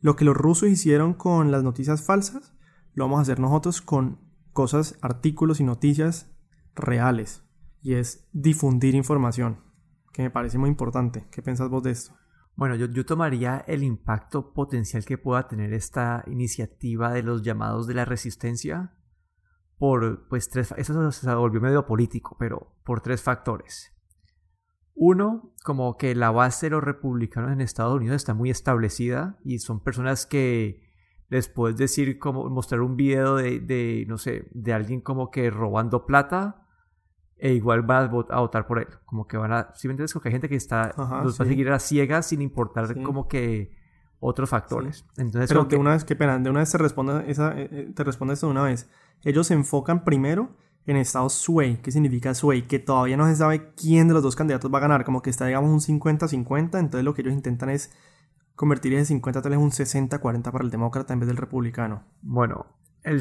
lo 0.00 0.16
que 0.16 0.24
los 0.24 0.36
rusos 0.36 0.68
hicieron 0.68 1.12
con 1.14 1.50
las 1.50 1.62
noticias 1.62 2.04
falsas, 2.06 2.54
lo 2.94 3.04
vamos 3.04 3.18
a 3.18 3.22
hacer 3.22 3.40
nosotros 3.40 3.82
con 3.82 4.18
cosas, 4.52 4.98
artículos 5.02 5.60
y 5.60 5.64
noticias 5.64 6.34
reales. 6.74 7.42
Y 7.82 7.94
es 7.94 8.28
difundir 8.32 8.94
información, 8.94 9.60
que 10.12 10.22
me 10.22 10.30
parece 10.30 10.56
muy 10.56 10.70
importante. 10.70 11.26
¿Qué 11.30 11.42
piensas 11.42 11.68
vos 11.68 11.82
de 11.82 11.90
esto? 11.90 12.16
Bueno, 12.56 12.76
yo, 12.76 13.04
tomaría 13.04 13.64
el 13.66 13.82
impacto 13.82 14.54
potencial 14.54 15.04
que 15.04 15.18
pueda 15.18 15.48
tener 15.48 15.74
esta 15.74 16.22
iniciativa 16.28 17.12
de 17.12 17.22
los 17.22 17.42
llamados 17.42 17.86
de 17.86 17.94
la 17.94 18.04
resistencia 18.04 18.94
por, 19.78 20.28
pues, 20.28 20.48
tres, 20.48 20.72
eso 20.76 21.10
se 21.12 21.34
volvió 21.34 21.60
medio 21.60 21.86
político, 21.86 22.36
pero 22.38 22.74
por 22.84 23.00
tres 23.00 23.22
factores. 23.22 23.92
Uno, 24.94 25.52
como 25.64 25.96
que 25.96 26.14
la 26.14 26.30
base 26.30 26.66
de 26.66 26.70
los 26.70 26.84
republicanos 26.84 27.52
en 27.52 27.60
Estados 27.60 27.96
Unidos 27.96 28.16
está 28.16 28.32
muy 28.32 28.50
establecida 28.50 29.38
y 29.44 29.58
son 29.58 29.80
personas 29.80 30.24
que 30.24 30.84
les 31.28 31.48
puedes 31.48 31.76
decir, 31.76 32.18
como 32.18 32.48
mostrar 32.48 32.80
un 32.80 32.96
video 32.96 33.36
de, 33.36 33.58
de 33.58 34.04
no 34.06 34.18
sé, 34.18 34.48
de 34.52 34.72
alguien 34.72 35.00
como 35.00 35.30
que 35.30 35.50
robando 35.50 36.06
plata 36.06 36.64
e 37.36 37.52
igual 37.52 37.82
van 37.82 38.04
a, 38.30 38.40
votar 38.40 38.66
por 38.66 38.78
él. 38.78 38.86
Como 39.04 39.26
que 39.26 39.36
van 39.36 39.52
a, 39.52 39.74
si 39.74 39.88
me 39.88 39.92
entiendes, 39.92 40.12
como 40.12 40.22
que 40.22 40.28
hay 40.28 40.34
gente 40.34 40.48
que 40.48 40.56
está, 40.56 40.94
los 41.22 41.40
va 41.40 41.44
a 41.44 41.48
seguir 41.48 41.70
a 41.70 41.78
ciegas 41.78 42.26
sin 42.26 42.40
importar 42.40 43.02
como 43.02 43.26
que 43.26 43.76
otros 44.24 44.48
factores. 44.48 45.04
Entonces, 45.16 45.48
Pero 45.48 45.68
que, 45.68 45.76
una 45.76 45.90
vez, 45.90 46.04
que 46.04 46.16
pena, 46.16 46.38
de 46.38 46.48
una 46.48 46.60
vez 46.60 46.72
te 46.72 46.78
responde, 46.78 47.30
esa, 47.30 47.52
eh, 47.58 47.68
eh, 47.70 47.92
te 47.94 48.04
de 48.04 48.46
una 48.46 48.62
vez. 48.62 48.88
Ellos 49.22 49.46
se 49.46 49.54
enfocan 49.54 50.02
primero 50.04 50.56
en 50.86 50.96
estado 50.96 51.28
sway. 51.28 51.76
¿Qué 51.82 51.92
significa 51.92 52.34
sway? 52.34 52.62
Que 52.62 52.78
todavía 52.78 53.16
no 53.16 53.26
se 53.26 53.36
sabe 53.36 53.72
quién 53.74 54.08
de 54.08 54.14
los 54.14 54.22
dos 54.22 54.34
candidatos 54.34 54.72
va 54.72 54.78
a 54.78 54.80
ganar. 54.80 55.04
Como 55.04 55.20
que 55.20 55.30
está, 55.30 55.46
digamos, 55.46 55.70
un 55.70 56.00
50-50. 56.00 56.78
Entonces 56.78 57.04
lo 57.04 57.12
que 57.12 57.20
ellos 57.20 57.34
intentan 57.34 57.68
es 57.68 57.92
convertir 58.54 58.94
ese 58.94 59.06
50 59.06 59.42
tal 59.42 59.50
vez 59.50 59.58
un 59.58 59.70
60-40 59.70 60.50
para 60.50 60.64
el 60.64 60.70
demócrata 60.70 61.12
en 61.12 61.20
vez 61.20 61.26
del 61.26 61.36
republicano. 61.36 62.04
Bueno, 62.22 62.66
el 63.02 63.20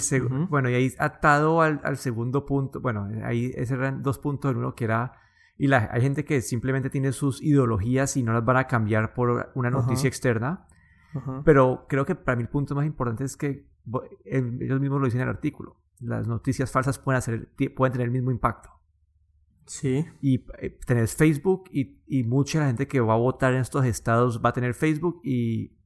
bueno, 0.50 0.70
y 0.70 0.76
ahí 0.76 0.94
atado 0.98 1.62
al, 1.62 1.82
al, 1.84 1.98
segundo 1.98 2.46
punto, 2.46 2.80
bueno, 2.80 3.10
ahí 3.26 3.52
ese 3.56 3.74
eran 3.74 4.02
dos 4.02 4.18
puntos 4.18 4.52
en 4.52 4.58
uno 4.58 4.76
que 4.76 4.86
era, 4.86 5.14
y 5.58 5.68
la, 5.68 5.90
hay 5.92 6.02
gente 6.02 6.24
que 6.24 6.42
simplemente 6.42 6.90
tiene 6.90 7.12
sus 7.12 7.42
ideologías 7.42 8.16
y 8.16 8.24
no 8.24 8.32
las 8.32 8.46
van 8.46 8.56
a 8.56 8.68
cambiar 8.68 9.14
por 9.14 9.52
una 9.56 9.70
noticia 9.70 10.08
externa, 10.08 10.68
pero 11.44 11.86
creo 11.88 12.06
que 12.06 12.16
para 12.16 12.36
mí 12.36 12.44
el 12.44 12.50
punto 12.50 12.76
más 12.76 12.86
importante 12.86 13.24
es 13.24 13.38
que 13.38 13.68
ellos 14.26 14.80
mismos 14.80 15.00
lo 15.00 15.06
dicen 15.06 15.22
en 15.22 15.28
el 15.28 15.36
artículo, 15.36 15.78
las 16.00 16.28
noticias 16.28 16.72
falsas 16.72 17.00
pueden, 17.00 17.18
hacer, 17.18 17.50
pueden 17.76 17.94
tener 17.94 18.08
el 18.08 18.12
mismo 18.12 18.32
impacto. 18.32 18.70
Sí. 19.66 20.06
Y 20.22 20.46
eh, 20.60 20.78
tenés 20.86 21.16
Facebook 21.16 21.70
y, 21.72 22.02
y, 22.06 22.24
mucha 22.24 22.60
la 22.60 22.68
gente 22.68 22.88
que 22.88 23.00
va 23.00 23.14
a 23.14 23.18
votar 23.18 23.54
en 23.54 23.62
estos 23.62 23.86
estados 23.86 24.42
va 24.44 24.50
a 24.50 24.54
tener 24.54 24.74
Facebook 24.74 25.22
y... 25.24 25.78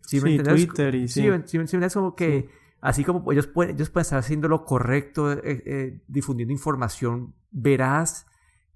¿sí, 0.00 0.18
sí 0.20 0.38
Twitter 0.38 0.94
y 0.94 1.08
sí. 1.08 1.28
Sí, 1.44 1.66
sí, 1.66 1.76
es 1.76 1.94
como 1.94 2.16
que 2.16 2.48
así 2.80 3.04
como 3.04 3.30
ellos 3.32 3.46
pueden, 3.46 3.76
ellos 3.76 3.90
pueden 3.90 4.02
estar 4.02 4.18
haciendo 4.18 4.48
lo 4.48 4.64
correcto, 4.64 5.32
eh, 5.32 5.40
eh, 5.44 6.02
difundiendo 6.08 6.52
información 6.52 7.34
veraz 7.50 8.26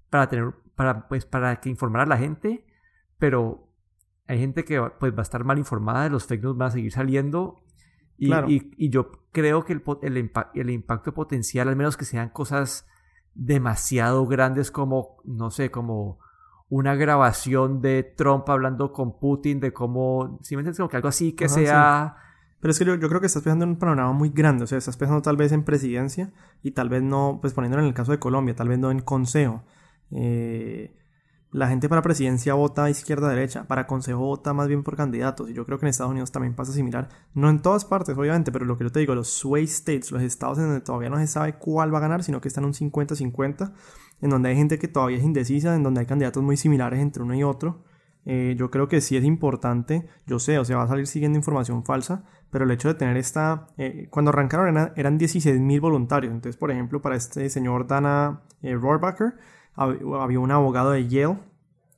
para 0.09 0.27
tener, 0.27 0.53
para, 0.75 1.07
pues, 1.07 1.25
para 1.25 1.59
que 1.59 1.69
informar 1.69 2.03
a 2.03 2.05
la 2.05 2.17
gente, 2.17 2.65
pero 3.17 3.69
hay 4.27 4.39
gente 4.39 4.63
que 4.63 4.81
pues, 4.99 5.13
va 5.13 5.19
a 5.19 5.23
estar 5.23 5.43
mal 5.43 5.57
informada, 5.57 6.09
los 6.09 6.25
fake 6.25 6.43
news 6.43 6.57
van 6.57 6.69
a 6.69 6.71
seguir 6.71 6.91
saliendo. 6.91 7.63
Y, 8.17 8.31
y, 8.77 8.89
yo 8.89 9.11
creo 9.31 9.65
que 9.65 9.73
el, 9.73 9.83
el, 10.01 10.31
el 10.53 10.69
impacto 10.69 11.13
potencial, 11.13 11.67
al 11.67 11.75
menos 11.75 11.97
que 11.97 12.05
sean 12.05 12.29
cosas 12.29 12.87
demasiado 13.35 14.25
grandes 14.27 14.71
como, 14.71 15.17
no 15.25 15.51
sé, 15.51 15.71
como 15.71 16.19
una 16.69 16.95
grabación 16.95 17.81
de 17.81 18.03
Trump 18.03 18.49
hablando 18.49 18.93
con 18.93 19.19
Putin 19.19 19.59
de 19.59 19.73
cómo, 19.73 20.39
si 20.41 20.55
me 20.55 20.61
entiendes, 20.61 20.77
como 20.77 20.89
que 20.89 20.97
algo 20.97 21.09
así 21.09 21.33
que 21.33 21.49
sea... 21.49 22.17
Pero 22.59 22.71
es 22.71 22.79
que 22.79 22.85
yo, 22.85 22.97
creo 22.97 23.19
que 23.19 23.27
estás 23.27 23.43
pensando 23.43 23.65
en 23.65 23.71
un 23.71 23.77
panorama 23.77 24.13
muy 24.13 24.29
grande, 24.29 24.63
o 24.63 24.67
sea, 24.67 24.77
estás 24.77 24.95
pensando 24.95 25.21
tal 25.21 25.35
vez 25.35 25.51
en 25.51 25.65
presidencia 25.65 26.31
y 26.61 26.71
tal 26.71 26.87
vez 26.87 27.03
no, 27.03 27.39
pues 27.41 27.53
poniéndolo 27.53 27.83
en 27.83 27.89
el 27.89 27.93
caso 27.93 28.13
de 28.13 28.19
Colombia, 28.19 28.55
tal 28.55 28.69
vez 28.69 28.79
no 28.79 28.89
en 28.89 29.01
consejo. 29.01 29.63
Eh, 30.11 30.95
la 31.53 31.67
gente 31.67 31.87
para 31.87 32.01
presidencia 32.01 32.55
vota 32.55 32.89
izquierda-derecha, 32.89 33.65
para 33.65 33.85
consejo 33.85 34.19
vota 34.19 34.53
más 34.53 34.67
bien 34.67 34.83
por 34.83 34.97
candidatos. 34.97 35.49
Y 35.49 35.53
yo 35.53 35.65
creo 35.65 35.77
que 35.77 35.85
en 35.85 35.91
Estados 35.91 36.11
Unidos 36.11 36.31
también 36.31 36.55
pasa 36.55 36.73
similar. 36.73 37.09
No 37.35 37.49
en 37.49 37.61
todas 37.61 37.85
partes, 37.85 38.17
obviamente, 38.17 38.51
pero 38.51 38.65
lo 38.65 38.77
que 38.77 38.85
yo 38.85 38.91
te 38.91 38.99
digo, 38.99 39.13
los 39.13 39.29
sway 39.29 39.65
states, 39.65 40.11
los 40.11 40.23
estados 40.23 40.57
en 40.57 40.65
donde 40.65 40.81
todavía 40.81 41.09
no 41.09 41.17
se 41.17 41.27
sabe 41.27 41.53
cuál 41.53 41.93
va 41.93 41.99
a 41.99 42.01
ganar, 42.01 42.23
sino 42.23 42.41
que 42.41 42.47
están 42.47 42.65
un 42.65 42.73
50-50, 42.73 43.71
en 44.21 44.29
donde 44.29 44.49
hay 44.49 44.55
gente 44.55 44.79
que 44.79 44.87
todavía 44.87 45.17
es 45.17 45.23
indecisa, 45.23 45.75
en 45.75 45.83
donde 45.83 46.01
hay 46.01 46.07
candidatos 46.07 46.41
muy 46.41 46.57
similares 46.57 46.99
entre 46.99 47.21
uno 47.21 47.35
y 47.35 47.43
otro. 47.43 47.83
Eh, 48.25 48.55
yo 48.57 48.71
creo 48.71 48.87
que 48.87 49.01
sí 49.01 49.17
es 49.17 49.23
importante, 49.23 50.07
yo 50.25 50.39
sé, 50.39 50.57
o 50.57 50.65
sea, 50.65 50.77
va 50.77 50.83
a 50.83 50.87
salir 50.87 51.07
siguiendo 51.07 51.37
información 51.37 51.83
falsa, 51.83 52.23
pero 52.49 52.63
el 52.63 52.71
hecho 52.71 52.87
de 52.87 52.93
tener 52.93 53.17
esta, 53.17 53.67
eh, 53.77 54.07
cuando 54.09 54.29
arrancaron 54.29 54.69
eran, 54.69 54.93
eran 54.95 55.19
16.000 55.19 55.81
voluntarios, 55.81 56.33
entonces 56.33 56.57
por 56.57 56.71
ejemplo 56.71 57.01
para 57.01 57.17
este 57.17 57.49
señor 57.49 57.85
Dana 57.85 58.43
eh, 58.61 58.75
Rohrbacher, 58.75 59.33
había 59.75 60.39
un 60.39 60.51
abogado 60.51 60.91
de 60.91 61.07
Yale, 61.07 61.37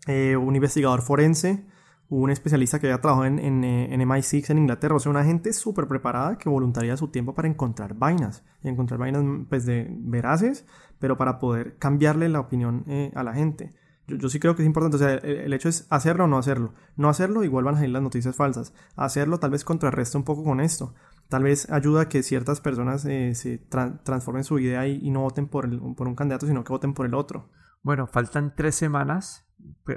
eh, 0.08 0.36
un 0.36 0.56
investigador 0.56 1.02
forense, 1.02 1.66
un 2.10 2.30
especialista 2.30 2.80
que 2.80 2.88
había 2.88 3.02
trabajado 3.02 3.26
en, 3.26 3.40
en, 3.40 3.64
eh, 3.64 3.94
en 3.94 4.02
MI6 4.02 4.52
en 4.52 4.60
Inglaterra, 4.60 4.96
o 4.96 5.00
sea, 5.00 5.10
una 5.10 5.24
gente 5.24 5.52
súper 5.54 5.88
preparada 5.88 6.38
que 6.38 6.50
voluntaría 6.50 6.96
su 6.98 7.08
tiempo 7.08 7.34
para 7.34 7.48
encontrar 7.48 7.96
vainas, 7.96 8.44
y 8.64 8.70
encontrar 8.70 9.00
vainas 9.00 9.24
pues 9.50 9.66
de 9.66 9.88
veraces, 9.90 10.66
pero 11.00 11.18
para 11.18 11.40
poder 11.40 11.78
cambiarle 11.78 12.30
la 12.30 12.40
opinión 12.40 12.84
eh, 12.88 13.12
a 13.16 13.24
la 13.24 13.34
gente. 13.34 13.74
Yo, 14.08 14.30
sí 14.30 14.40
creo 14.40 14.56
que 14.56 14.62
es 14.62 14.68
importante, 14.68 14.98
o 14.98 15.00
sea, 15.00 15.16
el, 15.16 15.52
hecho 15.52 15.68
es 15.68 15.88
hacerlo 15.90 16.26
o 16.26 16.28
no 16.28 16.38
hacerlo. 16.38 16.76
No 16.96 17.10
hacerlo, 17.10 17.44
igual 17.44 17.66
van 17.66 17.74
a 17.74 17.78
salir 17.78 17.92
las 17.92 18.04
noticias 18.04 18.36
falsas. 18.36 18.72
Hacerlo 18.96 19.40
tal 19.40 19.50
vez 19.50 19.64
contrarresta 19.64 20.20
un 20.20 20.24
poco 20.24 20.44
con 20.44 20.60
esto. 20.60 20.94
Tal 21.28 21.42
vez 21.42 21.72
ayuda 21.72 22.02
a 22.02 22.10
que 22.10 22.22
ciertas 22.22 22.62
personas 22.62 23.02
se 23.02 23.58
transformen 24.04 24.44
su 24.44 24.60
idea 24.60 24.86
y, 24.88 25.10
no 25.10 25.22
voten 25.22 25.48
por, 25.48 25.66
el, 25.66 25.80
por 25.96 26.08
un 26.08 26.14
candidato, 26.14 26.46
sino 26.46 26.64
que 26.64 26.72
voten 26.72 26.94
por 26.94 27.08
el 27.08 27.16
otro. 27.16 27.50
Bueno, 27.86 28.08
faltan 28.08 28.56
tres 28.56 28.74
semanas 28.74 29.46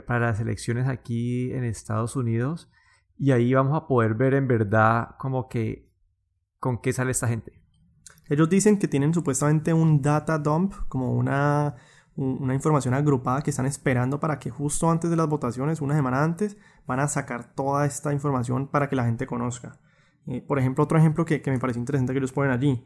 para 0.06 0.26
las 0.26 0.40
elecciones 0.40 0.88
aquí 0.88 1.50
en 1.54 1.64
Estados 1.64 2.16
Unidos 2.16 2.70
y 3.16 3.30
ahí 3.30 3.54
vamos 3.54 3.74
a 3.74 3.86
poder 3.86 4.12
ver 4.12 4.34
en 4.34 4.46
verdad 4.46 5.16
como 5.18 5.48
que 5.48 5.90
con 6.60 6.82
qué 6.82 6.92
sale 6.92 7.12
esta 7.12 7.28
gente. 7.28 7.62
Ellos 8.26 8.50
dicen 8.50 8.78
que 8.78 8.88
tienen 8.88 9.14
supuestamente 9.14 9.72
un 9.72 10.02
data 10.02 10.36
dump, 10.36 10.74
como 10.88 11.14
una, 11.14 11.76
una 12.14 12.52
información 12.52 12.92
agrupada 12.92 13.40
que 13.40 13.48
están 13.48 13.64
esperando 13.64 14.20
para 14.20 14.38
que 14.38 14.50
justo 14.50 14.90
antes 14.90 15.08
de 15.08 15.16
las 15.16 15.26
votaciones, 15.26 15.80
una 15.80 15.94
semana 15.94 16.22
antes, 16.22 16.58
van 16.86 17.00
a 17.00 17.08
sacar 17.08 17.54
toda 17.54 17.86
esta 17.86 18.12
información 18.12 18.68
para 18.68 18.90
que 18.90 18.96
la 18.96 19.06
gente 19.06 19.26
conozca. 19.26 19.80
Eh, 20.26 20.44
por 20.46 20.58
ejemplo, 20.58 20.84
otro 20.84 20.98
ejemplo 20.98 21.24
que, 21.24 21.40
que 21.40 21.50
me 21.50 21.58
parece 21.58 21.78
interesante 21.78 22.12
que 22.12 22.18
ellos 22.18 22.32
ponen 22.32 22.52
allí. 22.52 22.84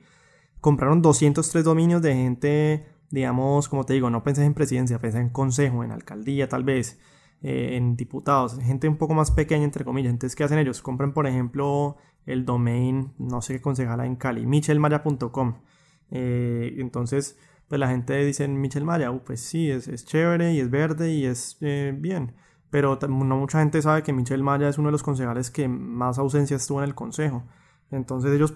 Compraron 0.60 1.02
203 1.02 1.64
dominios 1.64 2.02
de 2.02 2.14
gente 2.14 3.01
digamos, 3.12 3.68
como 3.68 3.84
te 3.84 3.92
digo, 3.92 4.10
no 4.10 4.24
pensé 4.24 4.44
en 4.44 4.54
presidencia, 4.54 4.98
pensé 4.98 5.18
en 5.18 5.28
consejo, 5.28 5.84
en 5.84 5.92
alcaldía 5.92 6.48
tal 6.48 6.64
vez, 6.64 6.98
eh, 7.42 7.76
en 7.76 7.96
diputados, 7.96 8.58
gente 8.58 8.88
un 8.88 8.96
poco 8.96 9.14
más 9.14 9.30
pequeña, 9.30 9.64
entre 9.64 9.84
comillas. 9.84 10.10
Entonces, 10.10 10.34
¿qué 10.34 10.42
hacen 10.44 10.58
ellos? 10.58 10.82
Compran, 10.82 11.12
por 11.12 11.28
ejemplo, 11.28 11.98
el 12.26 12.44
domain, 12.44 13.12
no 13.18 13.42
sé 13.42 13.54
qué 13.54 13.60
concejala 13.60 14.06
en 14.06 14.16
Cali, 14.16 14.46
michelmaya.com. 14.46 15.58
Eh, 16.10 16.74
entonces, 16.78 17.38
pues 17.68 17.78
la 17.78 17.88
gente 17.88 18.24
dice 18.24 18.48
Michelmaya, 18.48 19.10
uh, 19.10 19.20
pues 19.24 19.40
sí, 19.40 19.70
es, 19.70 19.88
es, 19.88 20.04
chévere 20.04 20.54
y 20.54 20.60
es 20.60 20.70
verde 20.70 21.12
y 21.12 21.26
es 21.26 21.58
eh, 21.60 21.94
bien. 21.96 22.34
Pero 22.70 22.98
no 23.08 23.36
mucha 23.36 23.60
gente 23.60 23.82
sabe 23.82 24.02
que 24.02 24.14
Michel 24.14 24.42
Maya 24.42 24.68
es 24.68 24.78
uno 24.78 24.88
de 24.88 24.92
los 24.92 25.02
concejales 25.02 25.50
que 25.50 25.68
más 25.68 26.18
ausencias 26.18 26.66
tuvo 26.66 26.80
en 26.82 26.88
el 26.88 26.94
consejo. 26.94 27.44
Entonces 27.92 28.32
ellos 28.32 28.54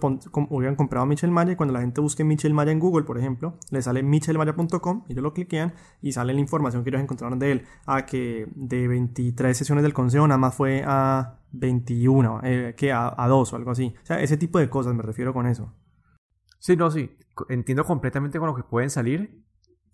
hubieran 0.50 0.76
comprado 0.76 1.06
Michel 1.06 1.30
Maya 1.30 1.52
y 1.52 1.56
cuando 1.56 1.74
la 1.74 1.80
gente 1.80 2.00
busque 2.00 2.24
Michel 2.24 2.54
Maya 2.54 2.72
en 2.72 2.80
Google, 2.80 3.04
por 3.04 3.18
ejemplo, 3.18 3.58
le 3.70 3.82
sale 3.82 4.02
michelmaya.com, 4.02 5.04
ellos 5.08 5.22
lo 5.22 5.34
cliquean 5.34 5.74
y 6.00 6.12
sale 6.12 6.32
la 6.32 6.40
información 6.40 6.82
que 6.82 6.90
ellos 6.90 7.02
encontraron 7.02 7.38
de 7.38 7.52
él. 7.52 7.62
A 7.84 8.06
que 8.06 8.48
de 8.54 8.88
23 8.88 9.56
sesiones 9.56 9.82
del 9.82 9.92
consejo 9.92 10.26
nada 10.26 10.38
más 10.38 10.54
fue 10.54 10.82
a 10.86 11.40
21, 11.52 12.40
eh, 12.44 12.74
que 12.76 12.92
a, 12.92 13.14
a 13.16 13.28
2 13.28 13.52
o 13.52 13.56
algo 13.56 13.70
así. 13.70 13.94
O 14.02 14.06
sea, 14.06 14.20
ese 14.20 14.38
tipo 14.38 14.58
de 14.58 14.70
cosas 14.70 14.94
me 14.94 15.02
refiero 15.02 15.32
con 15.34 15.46
eso. 15.46 15.72
Sí, 16.58 16.74
no, 16.76 16.90
sí. 16.90 17.16
Entiendo 17.50 17.84
completamente 17.84 18.38
con 18.38 18.48
lo 18.48 18.54
que 18.54 18.62
pueden 18.62 18.88
salir, 18.88 19.44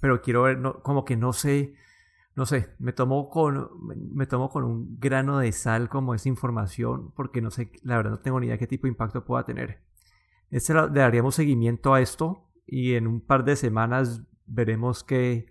pero 0.00 0.22
quiero 0.22 0.42
ver, 0.42 0.62
como 0.82 1.04
que 1.04 1.16
no 1.16 1.32
sé 1.32 1.74
no 2.34 2.46
sé, 2.46 2.70
me 2.78 2.92
tomo 2.92 3.28
con, 3.28 3.68
me 4.14 4.26
tomo 4.26 4.48
con 4.48 4.64
un 4.64 4.98
grano 4.98 5.38
de 5.38 5.52
sal 5.52 5.88
como 5.88 6.14
esa 6.14 6.28
información, 6.28 7.12
porque 7.14 7.42
no 7.42 7.50
sé, 7.50 7.70
la 7.82 7.96
verdad 7.96 8.12
no 8.12 8.18
tengo 8.20 8.40
ni 8.40 8.46
idea 8.46 8.58
qué 8.58 8.66
tipo 8.66 8.86
de 8.86 8.90
impacto 8.90 9.24
pueda 9.24 9.44
tener. 9.44 9.82
Este, 10.50 10.72
le 10.72 10.88
daríamos 10.88 11.34
seguimiento 11.34 11.92
a 11.92 12.00
esto 12.00 12.48
y 12.66 12.94
en 12.94 13.06
un 13.06 13.20
par 13.20 13.44
de 13.44 13.56
semanas 13.56 14.22
veremos 14.46 15.04
qué, 15.04 15.46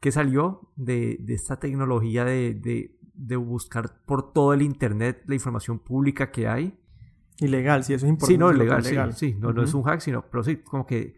qué 0.00 0.10
salió 0.10 0.72
de, 0.76 1.18
de, 1.20 1.34
esta 1.34 1.58
tecnología 1.60 2.24
de, 2.24 2.54
de, 2.54 2.96
de, 3.14 3.36
buscar 3.36 4.02
por 4.06 4.32
todo 4.32 4.54
el 4.54 4.62
Internet 4.62 5.22
la 5.26 5.34
información 5.34 5.78
pública 5.78 6.30
que 6.30 6.48
hay. 6.48 6.78
Ilegal, 7.38 7.84
sí, 7.84 7.92
eso 7.92 8.06
es 8.06 8.10
importante. 8.10 8.34
Sí, 8.34 8.38
no, 8.38 8.52
legal, 8.52 8.84
sí, 8.84 8.96
sí, 9.14 9.36
no, 9.38 9.52
no 9.52 9.62
es 9.62 9.74
un 9.74 9.82
hack, 9.82 10.00
sino, 10.00 10.24
pero 10.30 10.42
sí, 10.44 10.56
como 10.56 10.86
que, 10.86 11.16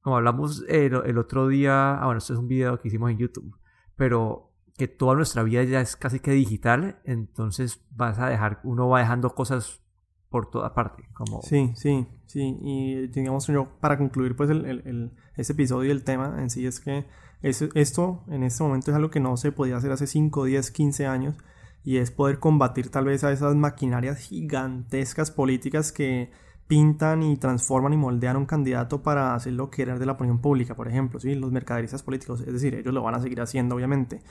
como 0.00 0.16
hablamos 0.16 0.64
el, 0.68 0.94
el 1.04 1.18
otro 1.18 1.48
día, 1.48 1.94
ah, 1.94 2.04
bueno, 2.04 2.18
esto 2.18 2.32
es 2.32 2.38
un 2.38 2.48
video 2.48 2.80
que 2.80 2.88
hicimos 2.88 3.10
en 3.10 3.18
YouTube, 3.18 3.56
pero 3.96 4.51
que 4.76 4.88
toda 4.88 5.14
nuestra 5.14 5.42
vida 5.42 5.62
ya 5.64 5.80
es 5.80 5.96
casi 5.96 6.20
que 6.20 6.32
digital, 6.32 7.00
entonces 7.04 7.84
vas 7.90 8.18
a 8.18 8.28
dejar, 8.28 8.60
uno 8.64 8.88
va 8.88 9.00
dejando 9.00 9.34
cosas 9.34 9.82
por 10.28 10.50
toda 10.50 10.74
parte. 10.74 11.04
Como... 11.12 11.42
Sí, 11.42 11.72
sí, 11.76 12.06
sí. 12.26 12.58
Y 12.60 13.06
digamos 13.08 13.46
yo, 13.46 13.68
para 13.80 13.98
concluir 13.98 14.34
pues 14.34 14.50
el, 14.50 14.64
el, 14.64 15.12
este 15.36 15.52
episodio 15.52 15.88
y 15.88 15.92
el 15.92 16.04
tema 16.04 16.36
en 16.38 16.50
sí 16.50 16.66
es 16.66 16.80
que 16.80 17.04
esto 17.42 18.24
en 18.28 18.42
este 18.44 18.62
momento 18.62 18.90
es 18.90 18.96
algo 18.96 19.10
que 19.10 19.20
no 19.20 19.36
se 19.36 19.52
podía 19.52 19.76
hacer 19.76 19.92
hace 19.92 20.06
5, 20.06 20.44
10, 20.44 20.70
15 20.70 21.06
años 21.06 21.36
y 21.84 21.98
es 21.98 22.10
poder 22.10 22.38
combatir 22.38 22.90
tal 22.90 23.06
vez 23.06 23.24
a 23.24 23.32
esas 23.32 23.54
maquinarias 23.54 24.18
gigantescas 24.18 25.30
políticas 25.30 25.92
que 25.92 26.30
pintan 26.68 27.22
y 27.22 27.36
transforman 27.36 27.92
y 27.92 27.96
moldean 27.96 28.36
un 28.36 28.46
candidato 28.46 29.02
para 29.02 29.34
hacer 29.34 29.52
lo 29.52 29.68
que 29.68 29.82
era 29.82 29.98
de 29.98 30.06
la 30.06 30.12
opinión 30.12 30.40
pública, 30.40 30.74
por 30.74 30.88
ejemplo, 30.88 31.20
¿sí? 31.20 31.34
los 31.34 31.52
mercaderistas 31.52 32.02
políticos, 32.02 32.40
es 32.40 32.52
decir, 32.52 32.74
ellos 32.74 32.94
lo 32.94 33.02
van 33.02 33.16
a 33.16 33.20
seguir 33.20 33.40
haciendo 33.40 33.74
obviamente, 33.74 34.22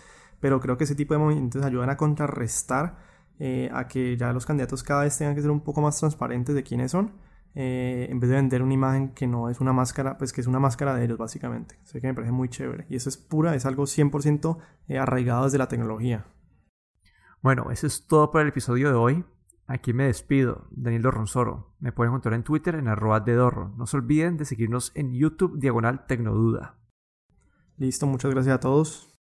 pero 0.42 0.60
creo 0.60 0.78
que 0.78 0.84
ese 0.84 0.96
tipo 0.96 1.14
de 1.14 1.20
movimientos 1.20 1.64
ayudan 1.64 1.90
a 1.90 1.96
contrarrestar 1.96 2.98
eh, 3.40 3.70
a 3.74 3.88
que 3.88 4.18
ya 4.18 4.34
los 4.34 4.46
candidatos 4.46 4.84
cada 4.84 5.04
vez 5.04 5.18
tengan 5.18 5.36
que 5.36 5.42
ser 5.42 5.52
un 5.52 5.62
poco 5.62 5.82
más 5.82 5.98
transparentes 5.98 6.54
de 6.54 6.64
quiénes 6.64 6.92
son, 6.92 7.14
eh, 7.54 8.08
en 8.10 8.20
vez 8.20 8.30
de 8.30 8.36
vender 8.36 8.62
una 8.62 8.74
imagen 8.74 9.14
que 9.14 9.28
no 9.28 9.50
es 9.50 9.60
una 9.60 9.74
máscara, 9.74 10.18
pues 10.18 10.32
que 10.34 10.42
es 10.42 10.48
una 10.48 10.60
máscara 10.60 10.96
de 10.96 11.06
ellos 11.06 11.18
básicamente. 11.18 11.80
Sé 11.84 12.02
que 12.02 12.08
me 12.08 12.14
parece 12.14 12.32
muy 12.32 12.50
chévere. 12.50 12.86
Y 12.90 12.96
eso 12.96 13.10
es 13.10 13.18
pura, 13.18 13.56
es 13.56 13.66
algo 13.66 13.84
100% 13.84 14.58
eh, 14.88 14.98
arraigado 14.98 15.46
desde 15.46 15.58
la 15.58 15.68
tecnología. 15.68 16.26
Bueno, 17.42 17.72
eso 17.72 17.88
es 17.88 18.06
todo 18.06 18.30
por 18.32 18.42
el 18.42 18.50
episodio 18.50 18.90
de 18.90 18.96
hoy. 18.96 19.26
Aquí 19.66 19.94
me 19.94 20.06
despido, 20.06 20.68
Daniel 20.70 21.02
Dorronsoro. 21.02 21.76
Me 21.80 21.92
pueden 21.92 22.12
encontrar 22.12 22.34
en 22.36 22.44
Twitter 22.44 22.76
en 22.76 22.88
arroba 22.88 23.22
de 23.22 23.34
Dorro. 23.34 23.74
No 23.78 23.88
se 23.88 23.98
olviden 23.98 24.38
de 24.38 24.46
seguirnos 24.46 24.92
en 24.96 25.14
YouTube 25.14 25.58
Diagonal 25.58 26.06
Tecnoduda. 26.06 26.78
Listo, 27.78 28.06
muchas 28.06 28.32
gracias 28.32 28.56
a 28.56 28.60
todos. 28.60 29.10